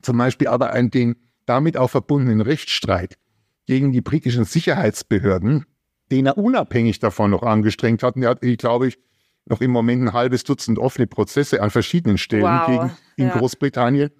zum 0.00 0.16
Beispiel 0.18 0.48
aber 0.48 0.72
einen 0.72 0.90
den 0.90 1.16
damit 1.46 1.76
auch 1.76 1.88
verbundenen 1.88 2.40
Rechtsstreit 2.40 3.18
gegen 3.66 3.92
die 3.92 4.00
britischen 4.00 4.44
Sicherheitsbehörden, 4.44 5.66
den 6.12 6.26
er 6.26 6.38
unabhängig 6.38 7.00
davon 7.00 7.30
noch 7.30 7.42
angestrengt 7.42 8.02
hat. 8.02 8.16
Und 8.16 8.22
er 8.22 8.30
hat, 8.30 8.40
glaube 8.58 8.86
ich, 8.86 8.98
noch 9.46 9.60
im 9.60 9.72
Moment 9.72 10.02
ein 10.02 10.12
halbes 10.12 10.44
Dutzend 10.44 10.78
offene 10.78 11.06
Prozesse 11.06 11.60
an 11.62 11.70
verschiedenen 11.70 12.18
Stellen 12.18 12.44
wow. 12.44 12.66
gegen 12.66 12.90
in 13.16 13.28
ja. 13.28 13.36
Großbritannien 13.36 14.10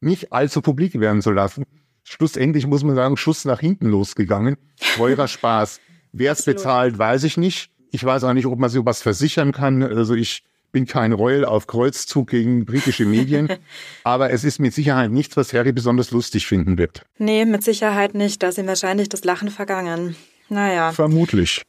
nicht 0.00 0.32
allzu 0.32 0.60
publik 0.62 1.00
werden 1.00 1.22
zu 1.22 1.32
lassen. 1.32 1.64
Schlussendlich 2.04 2.66
muss 2.66 2.84
man 2.84 2.94
sagen, 2.94 3.16
Schuss 3.16 3.44
nach 3.44 3.60
hinten 3.60 3.86
losgegangen. 3.86 4.56
Teurer 4.96 5.26
Spaß. 5.28 5.80
Wer 6.12 6.32
es 6.32 6.44
bezahlt, 6.44 6.98
weiß 6.98 7.24
ich 7.24 7.36
nicht. 7.36 7.70
Ich 7.90 8.04
weiß 8.04 8.24
auch 8.24 8.32
nicht, 8.34 8.46
ob 8.46 8.58
man 8.58 8.70
sowas 8.70 9.02
versichern 9.02 9.52
kann. 9.52 9.82
Also 9.82 10.14
ich 10.14 10.44
bin 10.70 10.86
kein 10.86 11.12
Royal 11.12 11.44
auf 11.44 11.66
Kreuzzug 11.66 12.28
gegen 12.30 12.66
britische 12.66 13.06
Medien, 13.06 13.48
aber 14.04 14.30
es 14.30 14.44
ist 14.44 14.58
mit 14.58 14.74
Sicherheit 14.74 15.10
nichts, 15.10 15.36
was 15.36 15.52
Harry 15.54 15.72
besonders 15.72 16.10
lustig 16.10 16.46
finden 16.46 16.76
wird. 16.78 17.02
Nee, 17.18 17.44
mit 17.46 17.64
Sicherheit 17.64 18.14
nicht. 18.14 18.42
Da 18.42 18.48
ist 18.48 18.58
ihm 18.58 18.66
wahrscheinlich 18.66 19.08
das 19.08 19.24
Lachen 19.24 19.50
vergangen. 19.50 20.14
Naja. 20.48 20.92
Vermutlich. 20.92 21.62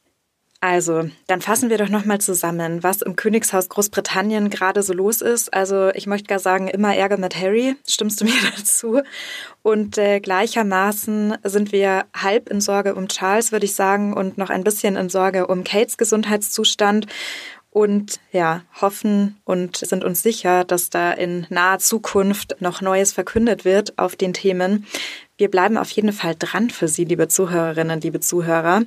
Also, 0.62 1.08
dann 1.26 1.40
fassen 1.40 1.70
wir 1.70 1.78
doch 1.78 1.88
nochmal 1.88 2.20
zusammen, 2.20 2.82
was 2.82 3.00
im 3.00 3.16
Königshaus 3.16 3.70
Großbritannien 3.70 4.50
gerade 4.50 4.82
so 4.82 4.92
los 4.92 5.22
ist. 5.22 5.54
Also, 5.54 5.88
ich 5.94 6.06
möchte 6.06 6.28
gar 6.28 6.38
sagen, 6.38 6.68
immer 6.68 6.94
Ärger 6.94 7.16
mit 7.16 7.34
Harry. 7.34 7.76
Stimmst 7.88 8.20
du 8.20 8.24
mir 8.26 8.34
dazu? 8.54 9.00
Und 9.62 9.96
äh, 9.96 10.20
gleichermaßen 10.20 11.38
sind 11.44 11.72
wir 11.72 12.04
halb 12.14 12.50
in 12.50 12.60
Sorge 12.60 12.94
um 12.94 13.08
Charles, 13.08 13.52
würde 13.52 13.64
ich 13.64 13.74
sagen, 13.74 14.12
und 14.12 14.36
noch 14.36 14.50
ein 14.50 14.62
bisschen 14.62 14.96
in 14.96 15.08
Sorge 15.08 15.46
um 15.46 15.64
Kates 15.64 15.96
Gesundheitszustand 15.96 17.06
und 17.70 18.20
ja, 18.32 18.62
hoffen 18.80 19.40
und 19.44 19.76
sind 19.76 20.04
uns 20.04 20.22
sicher, 20.22 20.64
dass 20.64 20.90
da 20.90 21.12
in 21.12 21.46
naher 21.50 21.78
Zukunft 21.78 22.56
noch 22.60 22.80
Neues 22.80 23.12
verkündet 23.12 23.64
wird 23.64 23.96
auf 23.96 24.16
den 24.16 24.32
Themen. 24.32 24.86
Wir 25.40 25.50
bleiben 25.50 25.78
auf 25.78 25.90
jeden 25.92 26.12
Fall 26.12 26.36
dran 26.38 26.68
für 26.68 26.86
Sie, 26.86 27.04
liebe 27.04 27.26
Zuhörerinnen, 27.26 28.02
liebe 28.02 28.20
Zuhörer. 28.20 28.82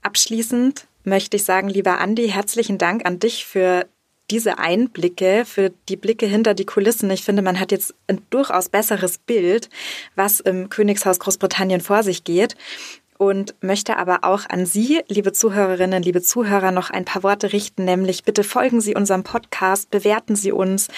Abschließend 0.00 0.86
möchte 1.02 1.36
ich 1.36 1.42
sagen, 1.42 1.68
lieber 1.68 1.98
Andi, 1.98 2.28
herzlichen 2.28 2.78
Dank 2.78 3.04
an 3.04 3.18
dich 3.18 3.44
für 3.44 3.88
diese 4.30 4.58
Einblicke, 4.58 5.42
für 5.44 5.72
die 5.88 5.96
Blicke 5.96 6.26
hinter 6.26 6.54
die 6.54 6.66
Kulissen. 6.66 7.10
Ich 7.10 7.24
finde, 7.24 7.42
man 7.42 7.58
hat 7.58 7.72
jetzt 7.72 7.96
ein 8.06 8.22
durchaus 8.30 8.68
besseres 8.68 9.18
Bild, 9.18 9.70
was 10.14 10.38
im 10.38 10.68
Königshaus 10.68 11.18
Großbritannien 11.18 11.80
vor 11.80 12.04
sich 12.04 12.22
geht 12.22 12.54
und 13.22 13.54
möchte 13.62 13.98
aber 13.98 14.24
auch 14.24 14.48
an 14.48 14.66
Sie, 14.66 15.00
liebe 15.06 15.32
Zuhörerinnen, 15.32 16.02
liebe 16.02 16.22
Zuhörer, 16.22 16.72
noch 16.72 16.90
ein 16.90 17.04
paar 17.04 17.22
Worte 17.22 17.52
richten, 17.52 17.84
nämlich 17.84 18.24
bitte 18.24 18.42
folgen 18.42 18.80
Sie 18.80 18.96
unserem 18.96 19.22
Podcast, 19.22 19.92
bewerten 19.92 20.34
Sie 20.34 20.50
uns, 20.50 20.88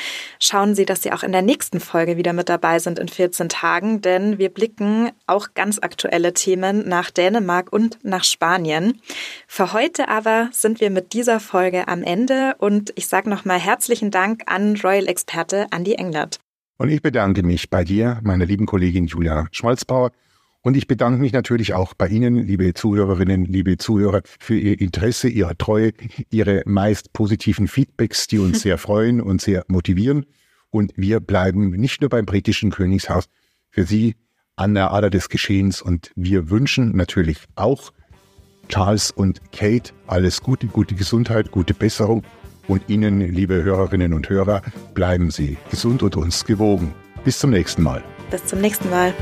schauen 0.40 0.74
Sie, 0.74 0.86
dass 0.86 1.02
Sie 1.02 1.12
auch 1.12 1.22
in 1.22 1.32
der 1.32 1.42
nächsten 1.42 1.80
Folge 1.80 2.16
wieder 2.16 2.32
mit 2.32 2.48
dabei 2.48 2.78
sind 2.78 2.98
in 2.98 3.08
14 3.08 3.50
Tagen, 3.50 4.00
denn 4.00 4.38
wir 4.38 4.48
blicken 4.48 5.10
auch 5.26 5.48
ganz 5.52 5.78
aktuelle 5.80 6.32
Themen 6.32 6.88
nach 6.88 7.10
Dänemark 7.10 7.70
und 7.70 7.98
nach 8.02 8.24
Spanien. 8.24 9.02
Für 9.46 9.74
heute 9.74 10.08
aber 10.08 10.48
sind 10.50 10.80
wir 10.80 10.88
mit 10.88 11.12
dieser 11.12 11.40
Folge 11.40 11.88
am 11.88 12.02
Ende 12.02 12.54
und 12.56 12.94
ich 12.96 13.06
sage 13.06 13.28
nochmal 13.28 13.58
herzlichen 13.58 14.10
Dank 14.10 14.44
an 14.46 14.76
Royal-Experte 14.82 15.66
Andy 15.70 15.92
Englert. 15.92 16.40
Und 16.78 16.88
ich 16.88 17.02
bedanke 17.02 17.42
mich 17.42 17.68
bei 17.68 17.84
dir, 17.84 18.18
meiner 18.22 18.46
lieben 18.46 18.64
Kollegin 18.64 19.08
Julia 19.08 19.46
Schmolzbauer, 19.52 20.10
und 20.64 20.78
ich 20.78 20.88
bedanke 20.88 21.20
mich 21.20 21.34
natürlich 21.34 21.74
auch 21.74 21.92
bei 21.92 22.08
Ihnen, 22.08 22.36
liebe 22.36 22.72
Zuhörerinnen, 22.72 23.44
liebe 23.44 23.76
Zuhörer, 23.76 24.22
für 24.40 24.56
Ihr 24.56 24.80
Interesse, 24.80 25.28
Ihre 25.28 25.58
Treue, 25.58 25.92
Ihre 26.30 26.62
meist 26.64 27.12
positiven 27.12 27.68
Feedbacks, 27.68 28.28
die 28.28 28.38
uns 28.38 28.62
sehr 28.62 28.78
freuen 28.78 29.20
und 29.20 29.42
sehr 29.42 29.64
motivieren. 29.68 30.24
Und 30.70 30.94
wir 30.96 31.20
bleiben 31.20 31.72
nicht 31.72 32.00
nur 32.00 32.08
beim 32.08 32.24
britischen 32.24 32.70
Königshaus 32.70 33.26
für 33.68 33.84
Sie 33.84 34.16
an 34.56 34.72
der 34.72 34.90
Ader 34.90 35.10
des 35.10 35.28
Geschehens. 35.28 35.82
Und 35.82 36.10
wir 36.16 36.48
wünschen 36.48 36.96
natürlich 36.96 37.40
auch 37.56 37.92
Charles 38.68 39.10
und 39.10 39.52
Kate 39.52 39.92
alles 40.06 40.40
Gute, 40.40 40.66
gute 40.68 40.94
Gesundheit, 40.94 41.50
gute 41.50 41.74
Besserung. 41.74 42.22
Und 42.68 42.88
Ihnen, 42.88 43.20
liebe 43.20 43.62
Hörerinnen 43.62 44.14
und 44.14 44.30
Hörer, 44.30 44.62
bleiben 44.94 45.30
Sie 45.30 45.58
gesund 45.70 46.02
und 46.02 46.16
uns 46.16 46.46
gewogen. 46.46 46.94
Bis 47.22 47.38
zum 47.38 47.50
nächsten 47.50 47.82
Mal. 47.82 48.02
Bis 48.30 48.46
zum 48.46 48.62
nächsten 48.62 48.88
Mal. 48.88 49.12